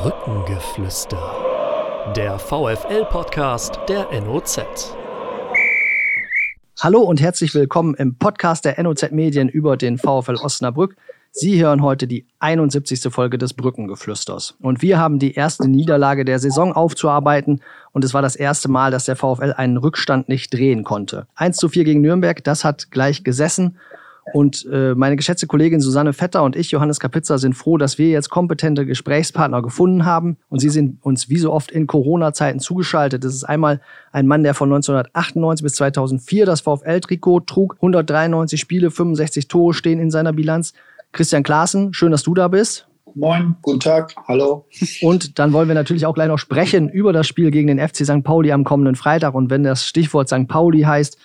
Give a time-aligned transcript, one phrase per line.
[0.00, 1.18] Brückengeflüster.
[2.14, 4.94] Der VFL-Podcast der NOZ.
[6.78, 10.94] Hallo und herzlich willkommen im Podcast der NOZ Medien über den VfL Osnabrück.
[11.32, 13.12] Sie hören heute die 71.
[13.12, 14.54] Folge des Brückengeflüsters.
[14.60, 17.60] Und wir haben die erste Niederlage der Saison aufzuarbeiten.
[17.90, 21.26] Und es war das erste Mal, dass der VfL einen Rückstand nicht drehen konnte.
[21.34, 23.78] 1 zu 4 gegen Nürnberg, das hat gleich gesessen.
[24.32, 28.08] Und äh, meine geschätzte Kollegin Susanne Vetter und ich, Johannes Kapitzer, sind froh, dass wir
[28.08, 30.36] jetzt kompetente Gesprächspartner gefunden haben.
[30.48, 33.24] Und sie sind uns wie so oft in Corona-Zeiten zugeschaltet.
[33.24, 33.80] Das ist einmal
[34.12, 37.76] ein Mann, der von 1998 bis 2004 das VfL-Trikot trug.
[37.76, 40.72] 193 Spiele, 65 Tore stehen in seiner Bilanz.
[41.12, 42.88] Christian Klaassen, schön, dass du da bist.
[43.14, 44.66] Moin, guten Tag, hallo.
[45.00, 48.04] Und dann wollen wir natürlich auch gleich noch sprechen über das Spiel gegen den FC
[48.04, 48.22] St.
[48.22, 49.34] Pauli am kommenden Freitag.
[49.34, 50.46] Und wenn das Stichwort St.
[50.46, 51.18] Pauli heißt,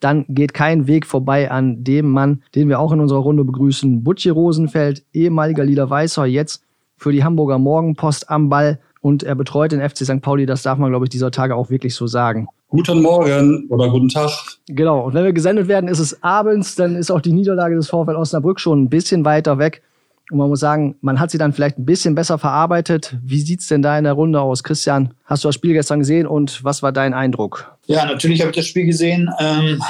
[0.00, 4.04] dann geht kein Weg vorbei an dem Mann, den wir auch in unserer Runde begrüßen.
[4.04, 6.62] Butchi Rosenfeld, ehemaliger Lieder Weißer, jetzt
[6.96, 10.20] für die Hamburger Morgenpost am Ball und er betreut den FC St.
[10.20, 10.46] Pauli.
[10.46, 12.48] Das darf man, glaube ich, dieser Tage auch wirklich so sagen.
[12.68, 14.30] Guten Morgen oder guten Tag.
[14.66, 17.88] Genau, und wenn wir gesendet werden, ist es abends, dann ist auch die Niederlage des
[17.88, 19.82] VfL Osnabrück schon ein bisschen weiter weg.
[20.30, 23.16] Und man muss sagen, man hat sie dann vielleicht ein bisschen besser verarbeitet.
[23.22, 24.64] Wie sieht es denn da in der Runde aus?
[24.64, 27.76] Christian, hast du das Spiel gestern gesehen und was war dein Eindruck?
[27.86, 29.30] Ja, natürlich habe ich das Spiel gesehen.
[29.38, 29.80] Ähm,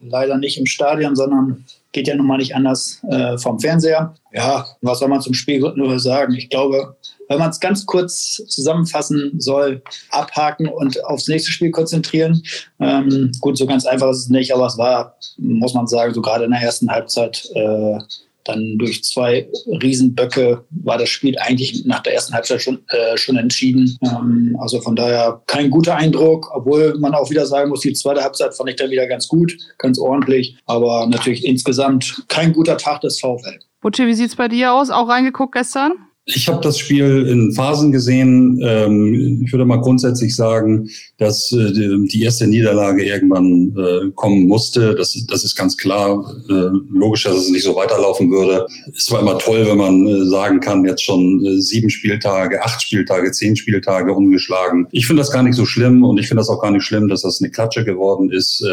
[0.00, 4.14] leider nicht im Stadion, sondern geht ja nun mal nicht anders äh, vom Fernseher.
[4.32, 6.34] Ja, was soll man zum Spiel nur sagen?
[6.34, 6.96] Ich glaube,
[7.28, 12.42] wenn man es ganz kurz zusammenfassen soll, abhaken und aufs nächste Spiel konzentrieren.
[12.80, 16.20] Ähm, gut, so ganz einfach ist es nicht, aber es war, muss man sagen, so
[16.20, 17.98] gerade in der ersten Halbzeit äh,
[18.44, 23.36] dann durch zwei Riesenböcke war das Spiel eigentlich nach der ersten Halbzeit schon, äh, schon
[23.36, 23.98] entschieden.
[24.02, 28.22] Ähm, also von daher kein guter Eindruck, obwohl man auch wieder sagen muss, die zweite
[28.22, 30.56] Halbzeit fand ich dann wieder ganz gut, ganz ordentlich.
[30.66, 33.58] Aber natürlich insgesamt kein guter Tag des VfL.
[33.80, 34.90] Butche, wie sieht es bei dir aus?
[34.90, 35.92] Auch reingeguckt gestern?
[36.26, 38.58] Ich habe das Spiel in Phasen gesehen.
[38.62, 44.94] Ähm, ich würde mal grundsätzlich sagen, dass äh, die erste Niederlage irgendwann äh, kommen musste.
[44.94, 46.24] Das, das ist ganz klar.
[46.48, 48.66] Äh, logisch, dass es nicht so weiterlaufen würde.
[48.96, 53.54] Es war immer toll, wenn man sagen kann, jetzt schon sieben Spieltage, acht Spieltage, zehn
[53.54, 54.86] Spieltage ungeschlagen.
[54.92, 57.08] Ich finde das gar nicht so schlimm und ich finde das auch gar nicht schlimm,
[57.08, 58.64] dass das eine Klatsche geworden ist.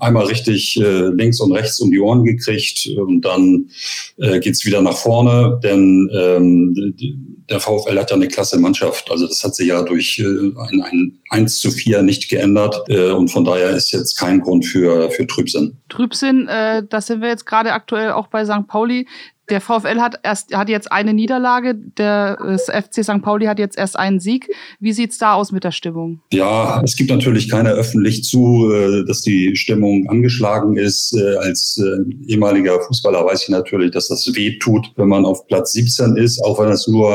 [0.00, 3.68] Einmal richtig links und rechts um die Ohren gekriegt und dann
[4.40, 9.10] geht's wieder nach vorne, denn ähm, der VfL hat ja eine klasse Mannschaft.
[9.10, 12.76] Also das hat sich ja durch äh, ein, ein 1 zu 4 nicht geändert.
[12.88, 15.76] Äh, und von daher ist jetzt kein Grund für, für Trübsinn.
[15.88, 18.66] Trübsinn, äh, das sind wir jetzt gerade aktuell auch bei St.
[18.66, 19.06] Pauli.
[19.48, 23.22] Der VfL hat erst hat jetzt eine Niederlage, der FC St.
[23.22, 24.48] Pauli hat jetzt erst einen Sieg.
[24.80, 26.20] Wie sieht's da aus mit der Stimmung?
[26.32, 31.14] Ja, es gibt natürlich keiner öffentlich zu, äh, dass die Stimmung angeschlagen ist.
[31.16, 35.46] Äh, als äh, ehemaliger Fußballer weiß ich natürlich, dass das weh tut, wenn man auf
[35.46, 37.08] Platz 17 ist, auch wenn es nur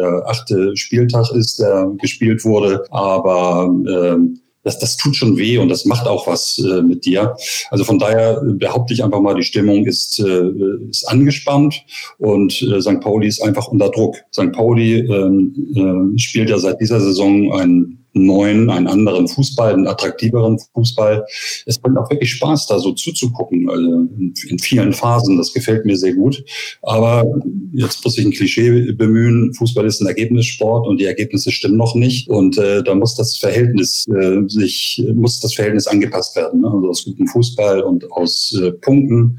[0.00, 2.84] der achte Spieltag ist, der gespielt wurde.
[2.90, 7.36] Aber ähm, das, das tut schon weh und das macht auch was äh, mit dir.
[7.70, 10.50] Also von daher behaupte ich einfach mal, die Stimmung ist, äh,
[10.90, 11.84] ist angespannt
[12.18, 13.00] und äh, St.
[13.00, 14.16] Pauli ist einfach unter Druck.
[14.32, 14.52] St.
[14.52, 20.58] Pauli ähm, äh, spielt ja seit dieser Saison ein neuen, einen anderen Fußball, einen attraktiveren
[20.74, 21.24] Fußball.
[21.66, 24.08] Es bringt auch wirklich Spaß, da so zuzugucken, also
[24.48, 25.36] in vielen Phasen.
[25.36, 26.44] Das gefällt mir sehr gut.
[26.82, 27.24] Aber
[27.72, 29.52] jetzt muss ich ein Klischee bemühen.
[29.54, 32.28] Fußball ist ein Ergebnissport und die Ergebnisse stimmen noch nicht.
[32.28, 36.60] Und äh, da muss das Verhältnis äh, sich, muss das Verhältnis angepasst werden.
[36.60, 36.70] Ne?
[36.70, 39.38] Also aus gutem Fußball und aus äh, Punkten.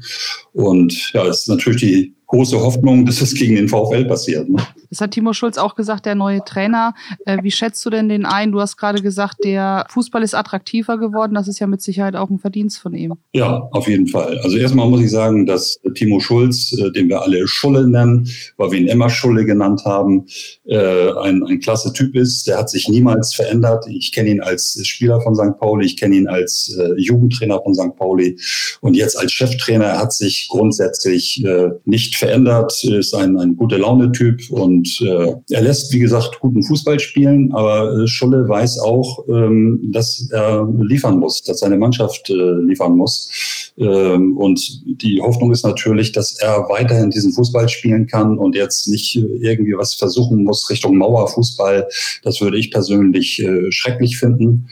[0.52, 4.48] Und ja, es ist natürlich die große Hoffnung, dass es gegen den VfL passiert.
[4.48, 4.58] Ne?
[4.90, 6.94] Das hat Timo Schulz auch gesagt, der neue Trainer.
[7.24, 8.52] Äh, wie schätzt du denn den ein?
[8.52, 11.34] Du hast gerade gesagt, der Fußball ist attraktiver geworden.
[11.34, 13.14] Das ist ja mit Sicherheit auch ein Verdienst von ihm.
[13.32, 14.38] Ja, auf jeden Fall.
[14.38, 18.72] Also erstmal muss ich sagen, dass Timo Schulz, äh, den wir alle Schulle nennen, weil
[18.72, 20.26] wir ihn immer Schulle genannt haben,
[20.64, 22.46] äh, ein, ein klasse Typ ist.
[22.46, 23.86] Der hat sich niemals verändert.
[23.88, 25.58] Ich kenne ihn als Spieler von St.
[25.58, 27.96] Pauli, ich kenne ihn als Jugendtrainer von St.
[27.96, 28.38] Pauli
[28.80, 29.84] und jetzt als Cheftrainer.
[29.84, 31.44] Er hat sich grundsätzlich
[31.84, 36.98] nicht verändert, ist ein, ein guter Laune-Typ und äh, er lässt, wie gesagt, guten Fußball
[36.98, 42.34] spielen, aber äh, Schulle weiß auch, ähm, dass er liefern muss, dass seine Mannschaft äh,
[42.34, 43.65] liefern muss.
[43.78, 48.88] Ähm, und die Hoffnung ist natürlich, dass er weiterhin diesen Fußball spielen kann und jetzt
[48.88, 51.86] nicht irgendwie was versuchen muss Richtung Mauerfußball.
[52.22, 54.68] Das würde ich persönlich äh, schrecklich finden.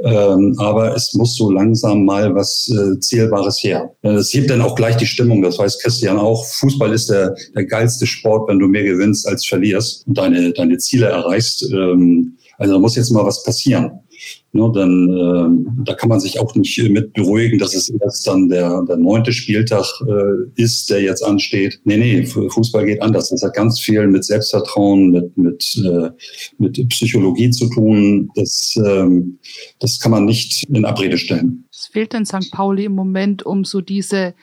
[0.00, 3.92] Ähm, aber es muss so langsam mal was äh, Zählbares her.
[4.02, 6.44] Es hebt dann auch gleich die Stimmung, das weiß Christian auch.
[6.46, 10.78] Fußball ist der, der geilste Sport, wenn du mehr gewinnst als verlierst und deine, deine
[10.78, 11.68] Ziele erreichst.
[11.72, 14.00] Ähm, also da muss jetzt mal was passieren.
[14.52, 18.48] Ne, dann äh, da kann man sich auch nicht mit beruhigen, dass es erst dann
[18.48, 21.78] der, der neunte Spieltag äh, ist, der jetzt ansteht.
[21.84, 23.28] Nee, nee, Fußball geht anders.
[23.28, 26.10] Das hat ganz viel mit Selbstvertrauen, mit, mit, äh,
[26.56, 28.30] mit Psychologie zu tun.
[28.36, 29.38] Das, ähm,
[29.80, 31.64] das kann man nicht in Abrede stellen.
[31.70, 32.50] Es fehlt in St.
[32.50, 34.34] Pauli im Moment um so diese,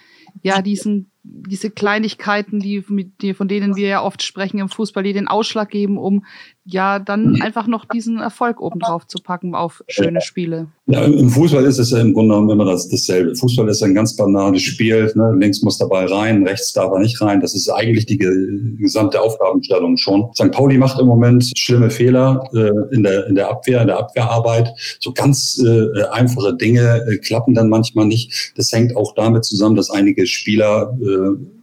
[0.43, 2.83] ja, diesen diese Kleinigkeiten, die,
[3.21, 6.23] die, von denen wir ja oft sprechen im Fußball, die den Ausschlag geben, um
[6.65, 10.67] ja dann einfach noch diesen Erfolg obendrauf zu packen auf schöne Spiele.
[10.87, 13.35] Ja, im Fußball ist es ja im Grunde genommen immer das, dasselbe.
[13.35, 15.11] Fußball ist ein ganz banales Spiel.
[15.15, 15.35] Ne?
[15.39, 17.39] Links muss dabei rein, rechts darf er nicht rein.
[17.39, 20.29] Das ist eigentlich die gesamte Aufgabenstellung schon.
[20.33, 20.51] St.
[20.51, 24.69] Pauli macht im Moment schlimme Fehler äh, in, der, in der Abwehr, in der Abwehrarbeit.
[24.99, 28.53] So ganz äh, einfache Dinge äh, klappen dann manchmal nicht.
[28.57, 31.54] Das hängt auch damit zusammen, dass einige Spieler äh,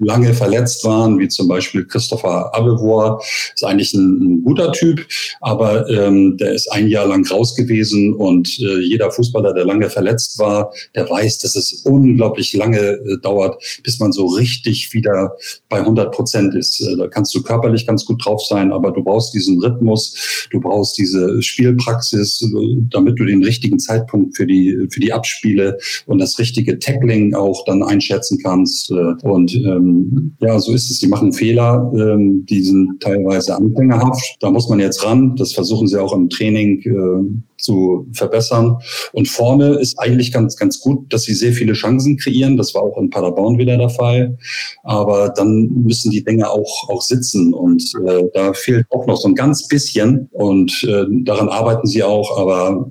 [0.00, 3.22] lange verletzt waren, wie zum Beispiel Christopher Abelvohr,
[3.54, 5.06] ist eigentlich ein, ein guter Typ,
[5.40, 9.90] aber ähm, der ist ein Jahr lang raus gewesen und äh, jeder Fußballer, der lange
[9.90, 15.36] verletzt war, der weiß, dass es unglaublich lange äh, dauert, bis man so richtig wieder
[15.68, 16.80] bei 100 Prozent ist.
[16.80, 20.60] Äh, da kannst du körperlich ganz gut drauf sein, aber du brauchst diesen Rhythmus, du
[20.60, 26.18] brauchst diese Spielpraxis, äh, damit du den richtigen Zeitpunkt für die, für die Abspiele und
[26.18, 28.90] das richtige Tackling auch dann einschätzen kannst.
[28.90, 30.98] Äh, und ähm, ähm, ja, so ist es.
[31.00, 34.36] Die machen Fehler, ähm, die sind teilweise anfängerhaft.
[34.40, 35.36] Da muss man jetzt ran.
[35.36, 38.78] Das versuchen sie auch im Training äh, zu verbessern.
[39.12, 42.56] Und vorne ist eigentlich ganz, ganz gut, dass sie sehr viele Chancen kreieren.
[42.56, 44.38] Das war auch in Paderborn wieder der Fall.
[44.82, 47.52] Aber dann müssen die Dinge auch, auch sitzen.
[47.52, 50.28] Und äh, da fehlt auch noch so ein ganz bisschen.
[50.32, 52.38] Und äh, daran arbeiten sie auch.
[52.38, 52.90] Aber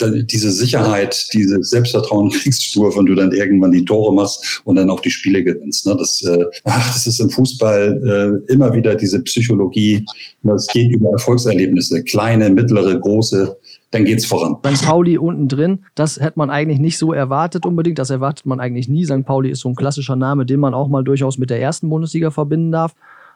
[0.00, 4.90] diese Sicherheit, diese Selbstvertrauen kriegst du wenn du dann irgendwann die Tore machst und dann
[4.90, 5.86] auch die Spiele gewinnst.
[5.86, 5.96] Ne?
[5.96, 10.04] Das, äh, ach, das ist im Fußball äh, immer wieder diese Psychologie.
[10.42, 13.56] Das geht über Erfolgserlebnisse, kleine, mittlere, große.
[13.90, 14.56] Dann geht's voran.
[14.74, 14.84] St.
[14.84, 17.98] Pauli unten drin, das hätte man eigentlich nicht so erwartet unbedingt.
[18.00, 19.04] Das erwartet man eigentlich nie.
[19.04, 19.24] St.
[19.24, 22.32] Pauli ist so ein klassischer Name, den man auch mal durchaus mit der ersten Bundesliga
[22.32, 22.94] verbinden darf.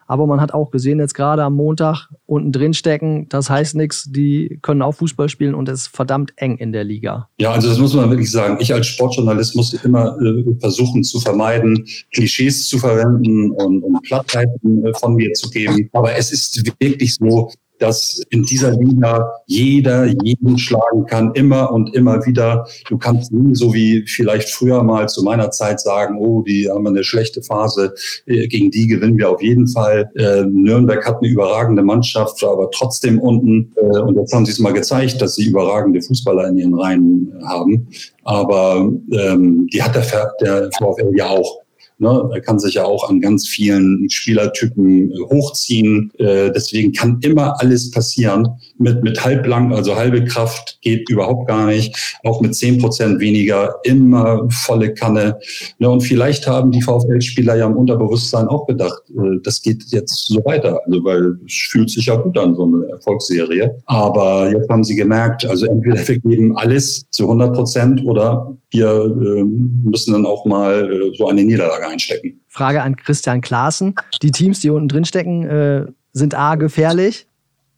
[0.09, 4.11] Aber man hat auch gesehen, jetzt gerade am Montag unten drin stecken, das heißt nichts,
[4.11, 7.29] die können auch Fußball spielen und es ist verdammt eng in der Liga.
[7.39, 8.57] Ja, also das muss man wirklich sagen.
[8.59, 14.83] Ich als Sportjournalist muss immer äh, versuchen zu vermeiden, Klischees zu verwenden und, und Plattheiten
[14.83, 15.87] äh, von mir zu geben.
[15.93, 21.95] Aber es ist wirklich so, dass in dieser Liga jeder jeden schlagen kann, immer und
[21.95, 22.67] immer wieder.
[22.87, 26.85] Du kannst nie so wie vielleicht früher mal zu meiner Zeit sagen, oh, die haben
[26.85, 27.93] eine schlechte Phase,
[28.25, 30.09] äh, gegen die gewinnen wir auf jeden Fall.
[30.15, 33.73] Äh, Nürnberg hat eine überragende Mannschaft, aber trotzdem unten.
[33.75, 37.33] Äh, und jetzt haben sie es mal gezeigt, dass sie überragende Fußballer in ihren Reihen
[37.45, 37.87] haben.
[38.23, 41.61] Aber ähm, die hat der, der VfL ja auch.
[41.99, 42.29] Ne?
[42.33, 46.11] Er kann sich ja auch an ganz vielen Spielertypen äh, hochziehen.
[46.17, 48.47] Äh, deswegen kann immer alles passieren.
[48.77, 52.17] Mit, mit halblang, also halbe Kraft geht überhaupt gar nicht.
[52.23, 55.37] Auch mit zehn Prozent weniger, immer volle Kanne.
[55.79, 55.89] Ne?
[55.89, 60.43] Und vielleicht haben die VfL-Spieler ja im Unterbewusstsein auch gedacht, äh, das geht jetzt so
[60.45, 60.79] weiter.
[60.85, 63.75] Also weil es fühlt sich ja gut an, so eine Erfolgsserie.
[63.85, 68.87] Aber jetzt haben sie gemerkt, also entweder wir geben alles zu 100 Prozent oder wir
[68.87, 72.41] äh, müssen dann auch mal äh, so eine Niederlage einstecken.
[72.47, 73.95] Frage an Christian Klaassen.
[74.21, 77.27] Die Teams, die unten drin stecken, äh, sind A gefährlich,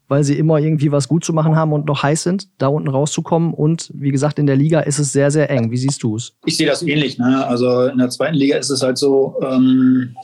[0.08, 2.90] weil sie immer irgendwie was gut zu machen haben und noch heiß sind, da unten
[2.90, 3.54] rauszukommen.
[3.54, 5.72] Und wie gesagt, in der Liga ist es sehr, sehr eng.
[5.72, 6.34] Wie siehst du es?
[6.46, 7.18] Ich sehe das ähnlich.
[7.18, 7.46] Ne?
[7.46, 10.16] Also in der zweiten Liga ist es halt so, ähm,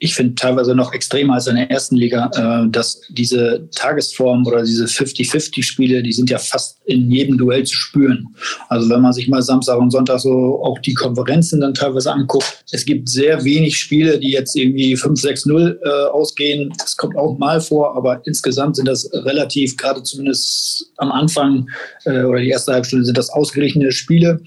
[0.00, 4.62] ich finde teilweise noch extremer als in der ersten Liga, äh, dass diese Tagesform oder
[4.62, 8.28] diese 50-50-Spiele, die sind ja fast in jedem Duell zu spüren.
[8.68, 12.64] Also wenn man sich mal Samstag und Sonntag so auch die Konferenzen dann teilweise anguckt,
[12.70, 16.72] es gibt sehr wenig Spiele, die jetzt irgendwie 5-6-0 äh, ausgehen.
[16.78, 21.68] Das kommt auch mal vor, aber insgesamt sind das relativ, gerade zumindest am Anfang
[22.04, 24.40] äh, oder die erste Halbstunde sind das ausgerechnete Spiele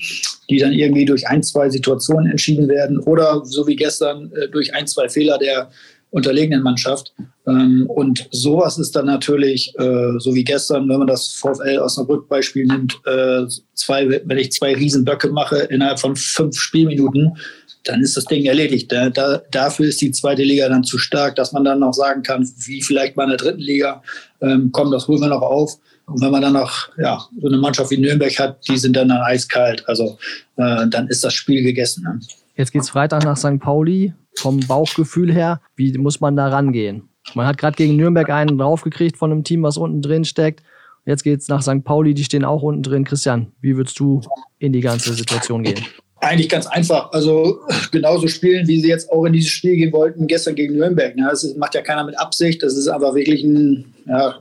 [0.51, 4.73] die dann irgendwie durch ein, zwei Situationen entschieden werden oder so wie gestern äh, durch
[4.75, 5.71] ein, zwei Fehler der
[6.09, 7.13] unterlegenen Mannschaft.
[7.47, 11.97] Ähm, und sowas ist dann natürlich, äh, so wie gestern, wenn man das VfL aus
[11.97, 17.37] einer Rückbeispiel nimmt, äh, zwei, wenn ich zwei Riesenböcke mache innerhalb von fünf Spielminuten,
[17.83, 18.91] dann ist das Ding erledigt.
[18.91, 22.23] Da, da, dafür ist die zweite Liga dann zu stark, dass man dann noch sagen
[22.23, 24.03] kann, wie vielleicht bei einer dritten Liga,
[24.41, 25.77] ähm, komm, das holen wir noch auf.
[26.05, 29.09] Und wenn man dann noch ja, so eine Mannschaft wie Nürnberg hat, die sind dann,
[29.09, 29.87] dann eiskalt.
[29.87, 30.17] Also
[30.57, 32.03] äh, dann ist das Spiel gegessen.
[32.03, 32.19] Ne?
[32.55, 33.59] Jetzt es Freitag nach St.
[33.59, 34.13] Pauli.
[34.37, 37.09] Vom Bauchgefühl her, wie muss man da rangehen?
[37.33, 40.63] Man hat gerade gegen Nürnberg einen draufgekriegt von einem Team, was unten drin steckt.
[41.05, 41.83] Jetzt geht es nach St.
[41.83, 43.03] Pauli, die stehen auch unten drin.
[43.03, 44.21] Christian, wie würdest du
[44.59, 45.83] in die ganze Situation gehen?
[46.23, 47.11] Eigentlich ganz einfach.
[47.13, 47.61] Also
[47.91, 51.15] genauso spielen, wie sie jetzt auch in dieses Spiel gehen wollten, gestern gegen Nürnberg.
[51.15, 51.27] Ne?
[51.27, 52.61] Das macht ja keiner mit Absicht.
[52.61, 54.39] Das ist einfach wirklich ein, ja,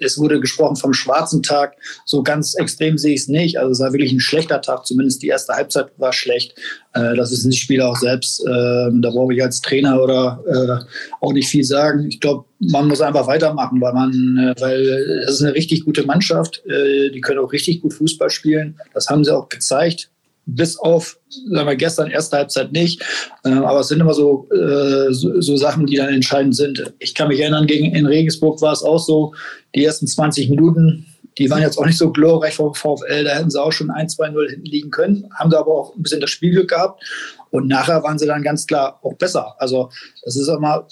[0.00, 1.76] es wurde gesprochen vom schwarzen Tag.
[2.04, 3.58] So ganz extrem sehe ich es nicht.
[3.58, 4.84] Also es war wirklich ein schlechter Tag.
[4.84, 6.54] Zumindest die erste Halbzeit war schlecht.
[6.92, 8.40] Äh, das ist ein Spieler auch selbst.
[8.40, 10.84] Äh, da brauche ich als Trainer oder äh,
[11.24, 12.08] auch nicht viel sagen.
[12.10, 14.86] Ich glaube, man muss einfach weitermachen, weil man, äh, weil
[15.26, 16.62] es ist eine richtig gute Mannschaft.
[16.66, 18.78] Äh, die können auch richtig gut Fußball spielen.
[18.92, 20.10] Das haben sie auch gezeigt
[20.46, 23.02] bis auf, sagen wir, gestern, erste Halbzeit nicht.
[23.44, 26.92] Ähm, aber es sind immer so, äh, so, so, Sachen, die dann entscheidend sind.
[26.98, 29.34] Ich kann mich erinnern, gegen, in Regensburg war es auch so,
[29.74, 31.06] die ersten 20 Minuten,
[31.38, 34.50] die waren jetzt auch nicht so glorreich vom VfL, da hätten sie auch schon 1-2-0
[34.50, 37.02] hinten liegen können, haben sie aber auch ein bisschen das Spielglück gehabt.
[37.50, 39.54] Und nachher waren sie dann ganz klar auch besser.
[39.58, 39.90] Also
[40.24, 40.86] das ist immer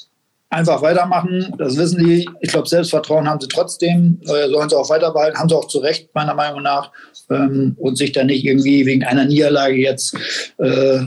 [0.51, 1.55] einfach weitermachen.
[1.59, 2.29] Das wissen die.
[2.41, 4.21] Ich glaube, Selbstvertrauen haben sie trotzdem.
[4.23, 5.39] Äh, sollen sie auch weiter behalten.
[5.39, 6.91] Haben sie auch zu Recht, meiner Meinung nach.
[7.31, 10.17] Ähm, und sich dann nicht irgendwie wegen einer Niederlage jetzt
[10.59, 11.01] äh,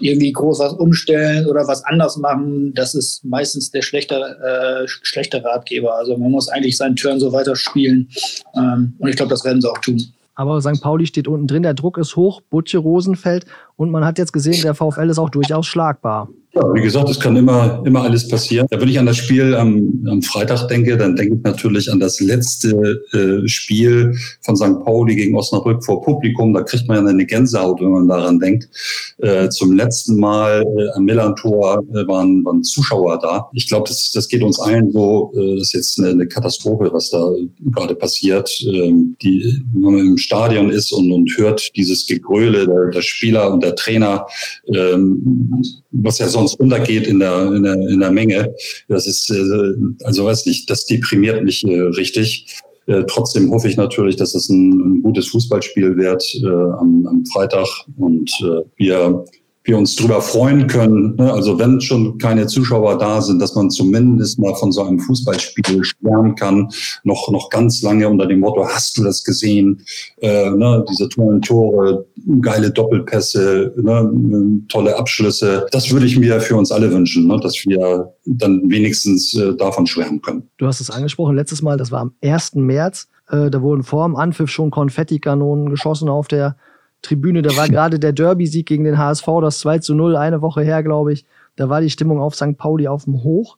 [0.00, 2.72] irgendwie groß was umstellen oder was anders machen.
[2.74, 5.94] Das ist meistens der schlechte, äh, schlechte Ratgeber.
[5.96, 8.08] Also man muss eigentlich seinen Turn so weiterspielen.
[8.54, 10.02] Ähm, und ich glaube, das werden sie auch tun.
[10.36, 10.82] Aber St.
[10.82, 13.46] Pauli steht unten drin, der Druck ist hoch, Butche Rosenfeld
[13.76, 16.28] und man hat jetzt gesehen, der VfL ist auch durchaus schlagbar.
[16.56, 18.66] Ja, wie gesagt, es kann immer, immer alles passieren.
[18.70, 22.18] Wenn ich an das Spiel am, am Freitag denke, dann denke ich natürlich an das
[22.18, 24.82] letzte äh, Spiel von St.
[24.82, 26.54] Pauli gegen Osnabrück vor Publikum.
[26.54, 28.70] Da kriegt man ja eine Gänsehaut, wenn man daran denkt.
[29.18, 33.50] Äh, zum letzten Mal äh, am Millantor äh, waren, waren Zuschauer da.
[33.52, 35.32] Ich glaube, das, das geht uns allen so.
[35.36, 37.32] Äh, das ist jetzt eine, eine Katastrophe, was da
[37.70, 38.50] gerade passiert.
[38.66, 43.52] Ähm, die, wenn man im Stadion ist und, und hört dieses Gegröle der, der Spieler
[43.52, 44.26] und der Trainer,
[44.72, 48.54] ähm, was ja sonst untergeht in der, in der, in der Menge.
[48.88, 52.60] Das ist, äh, also weiß nicht, das deprimiert mich äh, richtig.
[52.86, 57.24] Äh, trotzdem hoffe ich natürlich, dass es ein, ein gutes Fußballspiel wird äh, am, am
[57.26, 57.66] Freitag
[57.98, 59.24] und äh, wir
[59.66, 61.16] wir uns drüber freuen können.
[61.16, 61.32] Ne?
[61.32, 65.84] Also wenn schon keine Zuschauer da sind, dass man zumindest mal von so einem Fußballspiel
[65.84, 66.68] schwärmen kann,
[67.04, 69.82] noch, noch ganz lange unter dem Motto, hast du das gesehen?
[70.18, 70.84] Äh, ne?
[70.88, 72.06] Diese tollen Tore,
[72.40, 74.60] geile Doppelpässe, ne?
[74.68, 75.66] tolle Abschlüsse.
[75.72, 77.38] Das würde ich mir für uns alle wünschen, ne?
[77.40, 80.48] dass wir dann wenigstens äh, davon schwärmen können.
[80.58, 82.54] Du hast es angesprochen, letztes Mal, das war am 1.
[82.54, 83.08] März.
[83.28, 86.56] Äh, da wurden vor dem Anpfiff schon Konfettikanonen geschossen auf der
[87.02, 87.42] Tribüne.
[87.42, 90.82] Da war gerade der Derby-Sieg gegen den HSV, das 2 zu 0, eine Woche her,
[90.82, 91.24] glaube ich.
[91.56, 92.56] Da war die Stimmung auf St.
[92.56, 93.56] Pauli auf dem Hoch.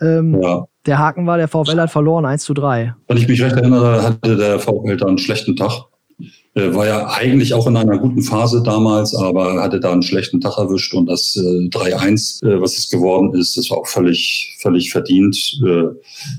[0.00, 0.66] Ähm, ja.
[0.86, 2.94] Der Haken war, der VfL hat verloren, 1 zu 3.
[3.08, 5.84] Wenn ich mich recht erinnere, hatte der VfL da einen schlechten Tag.
[6.56, 10.40] Äh, war ja eigentlich auch in einer guten Phase damals, aber hatte da einen schlechten
[10.40, 14.56] Tag erwischt und das äh, 3-1, äh, was es geworden ist, das war auch völlig,
[14.60, 15.36] völlig verdient.
[15.66, 15.86] Äh,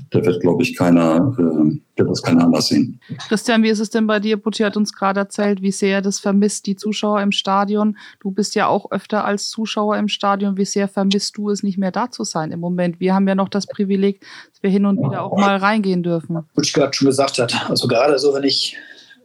[0.08, 2.98] da wird, glaube ich, keiner, äh, wird das keiner anders sehen.
[3.28, 4.38] Christian, wie ist es denn bei dir?
[4.38, 7.98] Putti hat uns gerade erzählt, wie sehr das vermisst, die Zuschauer im Stadion.
[8.20, 10.56] Du bist ja auch öfter als Zuschauer im Stadion.
[10.56, 13.00] Wie sehr vermisst du es, nicht mehr da zu sein im Moment?
[13.00, 14.20] Wir haben ja noch das Privileg,
[14.50, 16.38] dass wir hin und wieder auch mal reingehen dürfen.
[16.54, 18.78] Putti gerade schon gesagt hat, also gerade so, wenn ich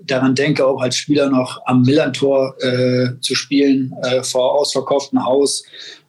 [0.06, 5.64] daran denke, auch als Spieler noch am Millantor äh, zu spielen, äh, vor ausverkauftem Haus.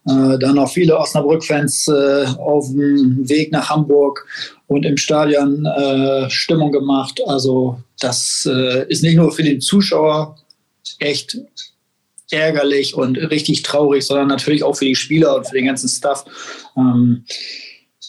[0.05, 4.25] Äh, dann noch viele Osnabrück-Fans äh, auf dem Weg nach Hamburg
[4.67, 7.21] und im Stadion äh, Stimmung gemacht.
[7.25, 10.37] Also das äh, ist nicht nur für den Zuschauer
[10.99, 11.37] echt
[12.31, 16.25] ärgerlich und richtig traurig, sondern natürlich auch für die Spieler und für den ganzen Staff.
[16.75, 17.25] Ähm,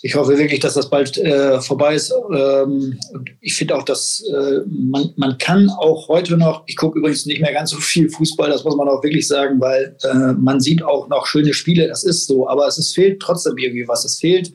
[0.04, 2.12] ich hoffe wirklich, dass das bald äh, vorbei ist.
[2.30, 3.00] Ähm,
[3.40, 7.40] ich finde auch, dass äh, man, man kann auch heute noch, ich gucke übrigens nicht
[7.40, 10.82] mehr ganz so viel Fußball, das muss man auch wirklich sagen, weil äh, man sieht
[10.82, 14.04] auch noch schöne Spiele, das ist so, aber es ist, fehlt trotzdem irgendwie was.
[14.04, 14.52] Es fehlt,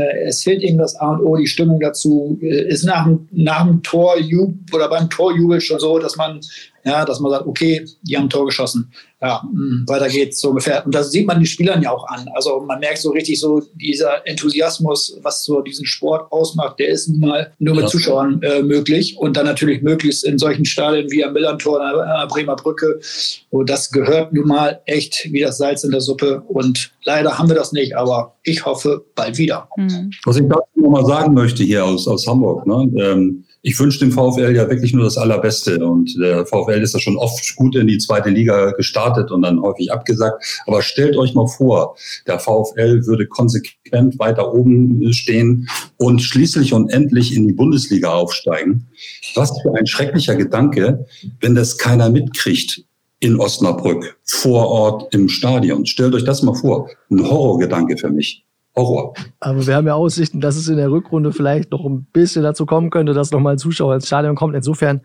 [0.00, 2.38] es fehlt eben das A und O, die Stimmung dazu.
[2.42, 6.40] Äh, ist nach dem, nach dem Torjubel oder beim Torjubel schon so, dass man
[6.84, 8.92] ja, dass man sagt, okay, die haben ein Tor geschossen.
[9.22, 10.84] Ja, mh, hm, weiter geht's so ungefähr.
[10.84, 12.28] Und das sieht man den Spielern ja auch an.
[12.34, 17.08] Also man merkt so richtig so dieser Enthusiasmus, was so diesen Sport ausmacht, der ist
[17.08, 21.24] nun mal nur mit Zuschauern äh, möglich und dann natürlich möglichst in solchen Stadien wie
[21.24, 23.00] am Millantor, an der Bremer Brücke.
[23.48, 26.42] Und das gehört nun mal echt wie das Salz in der Suppe.
[26.46, 29.68] Und leider haben wir das nicht, aber ich hoffe bald wieder.
[29.76, 30.10] Mhm.
[30.24, 32.90] Was ich dazu nochmal sagen möchte hier aus, aus Hamburg, ne?
[32.98, 35.82] Ähm, ich wünsche dem VfL ja wirklich nur das Allerbeste.
[35.84, 39.58] Und der VfL ist ja schon oft gut in die zweite Liga gestartet und dann
[39.62, 40.62] häufig abgesagt.
[40.66, 41.96] Aber stellt euch mal vor,
[42.26, 48.86] der VfL würde konsequent weiter oben stehen und schließlich und endlich in die Bundesliga aufsteigen.
[49.34, 51.06] Was für ein schrecklicher Gedanke,
[51.40, 52.84] wenn das keiner mitkriegt
[53.24, 55.86] in Osnabrück, vor Ort im Stadion.
[55.86, 56.90] Stellt euch das mal vor.
[57.10, 58.44] Ein Horrorgedanke für mich.
[58.76, 59.14] Horror.
[59.40, 62.66] Aber wir haben ja Aussichten, dass es in der Rückrunde vielleicht noch ein bisschen dazu
[62.66, 64.54] kommen könnte, dass nochmal ein Zuschauer ins Stadion kommt.
[64.54, 65.00] Insofern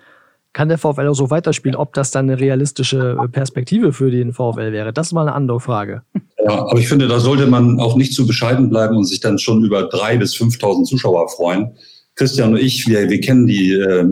[0.52, 4.74] kann der VfL auch so weiterspielen, ob das dann eine realistische Perspektive für den VfL
[4.74, 4.92] wäre.
[4.92, 6.02] Das ist mal eine andere Frage.
[6.44, 9.40] Ja, aber ich finde, da sollte man auch nicht zu bescheiden bleiben und sich dann
[9.40, 11.78] schon über drei bis 5.000 Zuschauer freuen.
[12.16, 14.06] Christian und ich, wir, wir kennen die äh,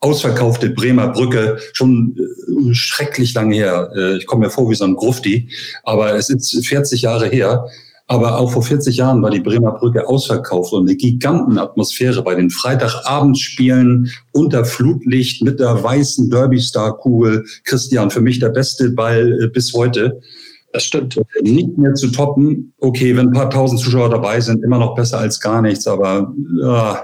[0.00, 3.90] ausverkaufte Bremer Brücke schon äh, schrecklich lange her.
[3.94, 5.48] Äh, ich komme mir vor wie so ein Grufti,
[5.84, 7.66] aber es ist 40 Jahre her.
[8.06, 12.50] Aber auch vor 40 Jahren war die Bremer Brücke ausverkauft und eine Gigantenatmosphäre bei den
[12.50, 17.44] Freitagabendspielen unter Flutlicht mit der weißen Derby-Star-Kugel.
[17.62, 20.20] Christian, für mich der beste Ball äh, bis heute.
[20.72, 21.20] Das stimmt.
[21.42, 22.72] Nicht mehr zu toppen.
[22.78, 25.86] Okay, wenn ein paar tausend Zuschauer dabei sind, immer noch besser als gar nichts.
[25.86, 26.94] Aber äh,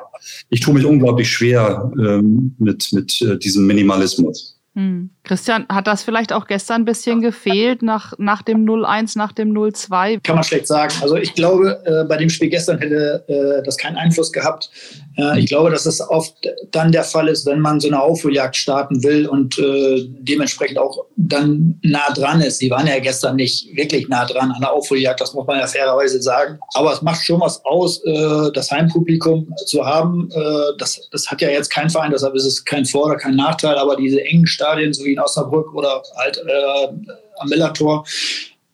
[0.49, 4.61] ich tue mich unglaublich schwer ähm, mit, mit äh, diesem Minimalismus.
[4.75, 5.11] Hm.
[5.27, 9.53] Christian, hat das vielleicht auch gestern ein bisschen gefehlt nach, nach dem 0-1, nach dem
[9.53, 10.21] 0-2?
[10.23, 10.95] Kann man schlecht sagen.
[11.03, 14.71] Also ich glaube, äh, bei dem Spiel gestern hätte äh, das keinen Einfluss gehabt.
[15.19, 16.35] Äh, ich glaube, dass das oft
[16.71, 21.07] dann der Fall ist, wenn man so eine Aufholjagd starten will und äh, dementsprechend auch
[21.17, 22.63] dann nah dran ist.
[22.63, 25.67] Die waren ja gestern nicht wirklich nah dran an der Aufholjagd, das muss man ja
[25.67, 26.59] fairerweise sagen.
[26.75, 30.31] Aber es macht schon was aus, äh, das Heimpublikum zu haben.
[30.31, 33.35] Äh, das, das hat ja jetzt kein Verein, deshalb ist es kein Vor- oder kein
[33.35, 36.89] Nachteil, aber diese engen Stadien Stadien, so wie in Osnabrück oder halt äh,
[37.39, 38.05] am Millertor,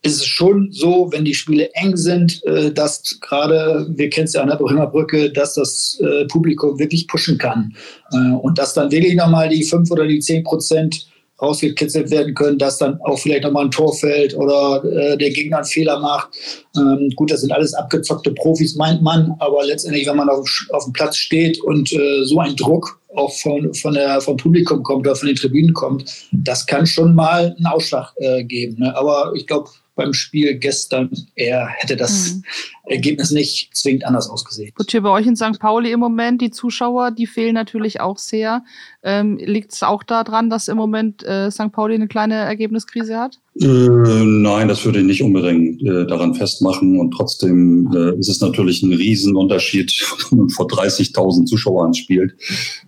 [0.05, 4.33] ist es schon so, wenn die Spiele eng sind, äh, dass gerade, wir kennen es
[4.33, 7.73] ja an der Bremer Brücke, dass das äh, Publikum wirklich pushen kann.
[8.11, 11.07] Äh, und dass dann wirklich nochmal die fünf oder die zehn Prozent
[11.43, 15.57] rausgekitzelt werden können, dass dann auch vielleicht nochmal ein Tor fällt oder äh, der Gegner
[15.57, 16.29] einen Fehler macht.
[16.75, 20.85] Ähm, gut, das sind alles abgezockte Profis, meint man, aber letztendlich, wenn man auf, auf
[20.85, 25.05] dem Platz steht und äh, so ein Druck auch von, von der, vom Publikum kommt
[25.05, 28.79] oder von den Tribünen kommt, das kann schon mal einen Ausschlag äh, geben.
[28.79, 28.95] Ne?
[28.95, 32.43] Aber ich glaube, beim Spiel gestern eher hätte das mhm.
[32.85, 34.73] Ergebnis nicht zwingend anders ausgesehen.
[34.75, 35.59] Gut, hier bei euch in St.
[35.59, 38.63] Pauli im Moment, die Zuschauer, die fehlen natürlich auch sehr.
[39.03, 41.71] Ähm, Liegt es auch daran, dass im Moment äh, St.
[41.71, 43.39] Pauli eine kleine Ergebniskrise hat?
[43.61, 46.99] Äh, nein, das würde ich nicht unbedingt äh, daran festmachen.
[46.99, 49.93] Und trotzdem äh, ist es natürlich ein Riesenunterschied,
[50.31, 52.33] wenn man vor 30.000 Zuschauern spielt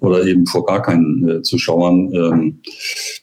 [0.01, 2.11] oder eben vor gar keinen äh, Zuschauern.
[2.13, 2.59] Ähm,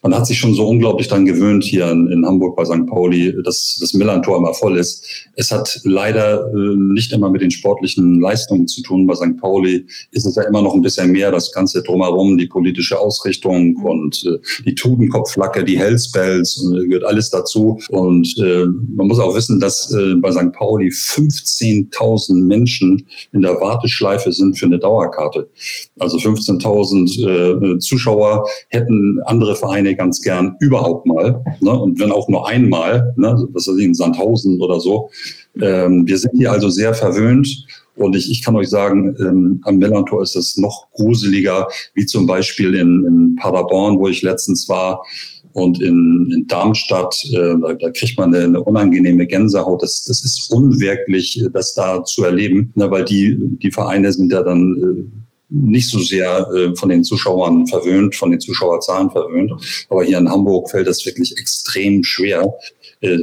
[0.01, 2.87] man hat sich schon so unglaublich daran gewöhnt hier in, in Hamburg bei St.
[2.87, 5.05] Pauli, dass das Millantor immer voll ist.
[5.35, 9.07] Es hat leider äh, nicht immer mit den sportlichen Leistungen zu tun.
[9.07, 9.37] Bei St.
[9.39, 13.75] Pauli ist es ja immer noch ein bisschen mehr, das Ganze drumherum, die politische Ausrichtung
[13.77, 17.79] und äh, die Tudenkopfflagge, die Hellspells, äh, gehört alles dazu.
[17.89, 20.51] Und äh, man muss auch wissen, dass äh, bei St.
[20.53, 25.49] Pauli 15.000 Menschen in der Warteschleife sind für eine Dauerkarte.
[25.99, 31.43] Also 15.000 äh, Zuschauer hätten andere Vereine ganz gern überhaupt mal.
[31.59, 31.71] Ne?
[31.71, 33.47] Und wenn auch nur einmal, ne?
[33.53, 35.09] was weiß ich, in Sandhausen oder so.
[35.61, 37.65] Ähm, wir sind hier also sehr verwöhnt.
[37.95, 42.25] Und ich, ich kann euch sagen, ähm, am Millantor ist es noch gruseliger, wie zum
[42.25, 45.03] Beispiel in, in Paderborn, wo ich letztens war.
[45.53, 49.83] Und in, in Darmstadt, äh, da, da kriegt man eine, unangenehme Gänsehaut.
[49.83, 54.41] Das, das ist unwirklich, das da zu erleben, ne, weil die, die Vereine sind ja
[54.41, 59.51] dann äh, nicht so sehr äh, von den Zuschauern verwöhnt, von den Zuschauerzahlen verwöhnt.
[59.89, 62.51] Aber hier in Hamburg fällt das wirklich extrem schwer.
[63.01, 63.19] Äh,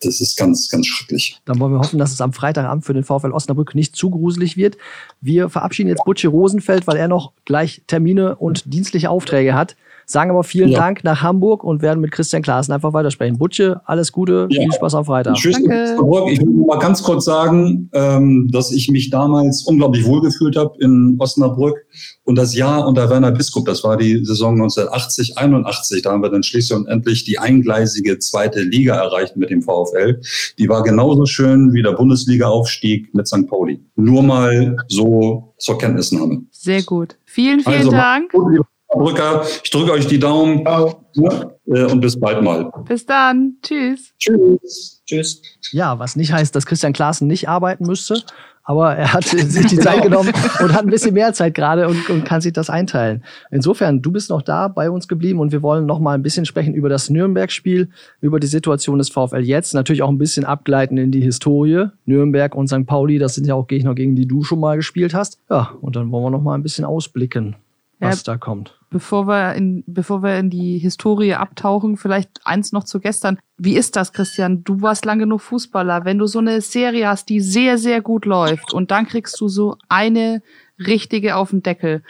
[0.00, 1.40] das ist ganz, ganz schrecklich.
[1.44, 4.56] Dann wollen wir hoffen, dass es am Freitagabend für den VfL Osnabrück nicht zu gruselig
[4.56, 4.78] wird.
[5.20, 9.76] Wir verabschieden jetzt Butche Rosenfeld, weil er noch gleich Termine und dienstliche Aufträge hat.
[10.10, 10.78] Sagen aber vielen ja.
[10.78, 13.36] Dank nach Hamburg und werden mit Christian Klaassen einfach weitersprechen.
[13.36, 14.62] Butche, alles Gute, ja.
[14.62, 15.34] viel Spaß am Freitag.
[15.34, 15.52] Tschüss.
[15.52, 15.96] Danke.
[16.32, 21.16] Ich will mal ganz kurz sagen, ähm, dass ich mich damals unglaublich wohlgefühlt habe in
[21.18, 21.76] Osnabrück.
[22.24, 26.30] Und das Jahr unter Werner Biskup, das war die Saison 1980, 81, da haben wir
[26.30, 30.22] dann schließlich und endlich die eingleisige zweite Liga erreicht mit dem VfL.
[30.58, 33.46] Die war genauso schön wie der Bundesliga-Aufstieg mit St.
[33.46, 33.84] Pauli.
[33.96, 36.44] Nur mal so zur Kenntnisnahme.
[36.50, 37.18] Sehr gut.
[37.26, 38.32] Vielen, vielen also, Dank.
[38.32, 39.42] Gut, Brücker.
[39.62, 42.70] Ich drücke euch die Daumen äh, und bis bald mal.
[42.86, 43.56] Bis dann.
[43.62, 44.14] Tschüss.
[44.18, 45.02] Tschüss.
[45.06, 45.42] Tschüss.
[45.72, 48.22] Ja, was nicht heißt, dass Christian Klaassen nicht arbeiten müsste,
[48.64, 50.22] aber er hat sich die Zeit genau.
[50.22, 53.24] genommen und hat ein bisschen mehr Zeit gerade und, und, kann sich das einteilen.
[53.50, 56.46] Insofern, du bist noch da bei uns geblieben und wir wollen noch mal ein bisschen
[56.46, 57.90] sprechen über das Nürnberg-Spiel,
[58.22, 61.88] über die Situation des VfL jetzt, natürlich auch ein bisschen abgleiten in die Historie.
[62.06, 62.86] Nürnberg und St.
[62.86, 65.40] Pauli, das sind ja auch Gegner, gegen die du schon mal gespielt hast.
[65.50, 67.56] Ja, und dann wollen wir noch mal ein bisschen ausblicken
[68.00, 68.77] was ja, da kommt.
[68.90, 73.38] Bevor wir, in, bevor wir in die Historie abtauchen, vielleicht eins noch zu gestern.
[73.58, 74.64] Wie ist das, Christian?
[74.64, 76.06] Du warst lange genug Fußballer.
[76.06, 79.48] Wenn du so eine Serie hast, die sehr, sehr gut läuft und dann kriegst du
[79.48, 80.42] so eine
[80.78, 82.02] richtige auf den Deckel.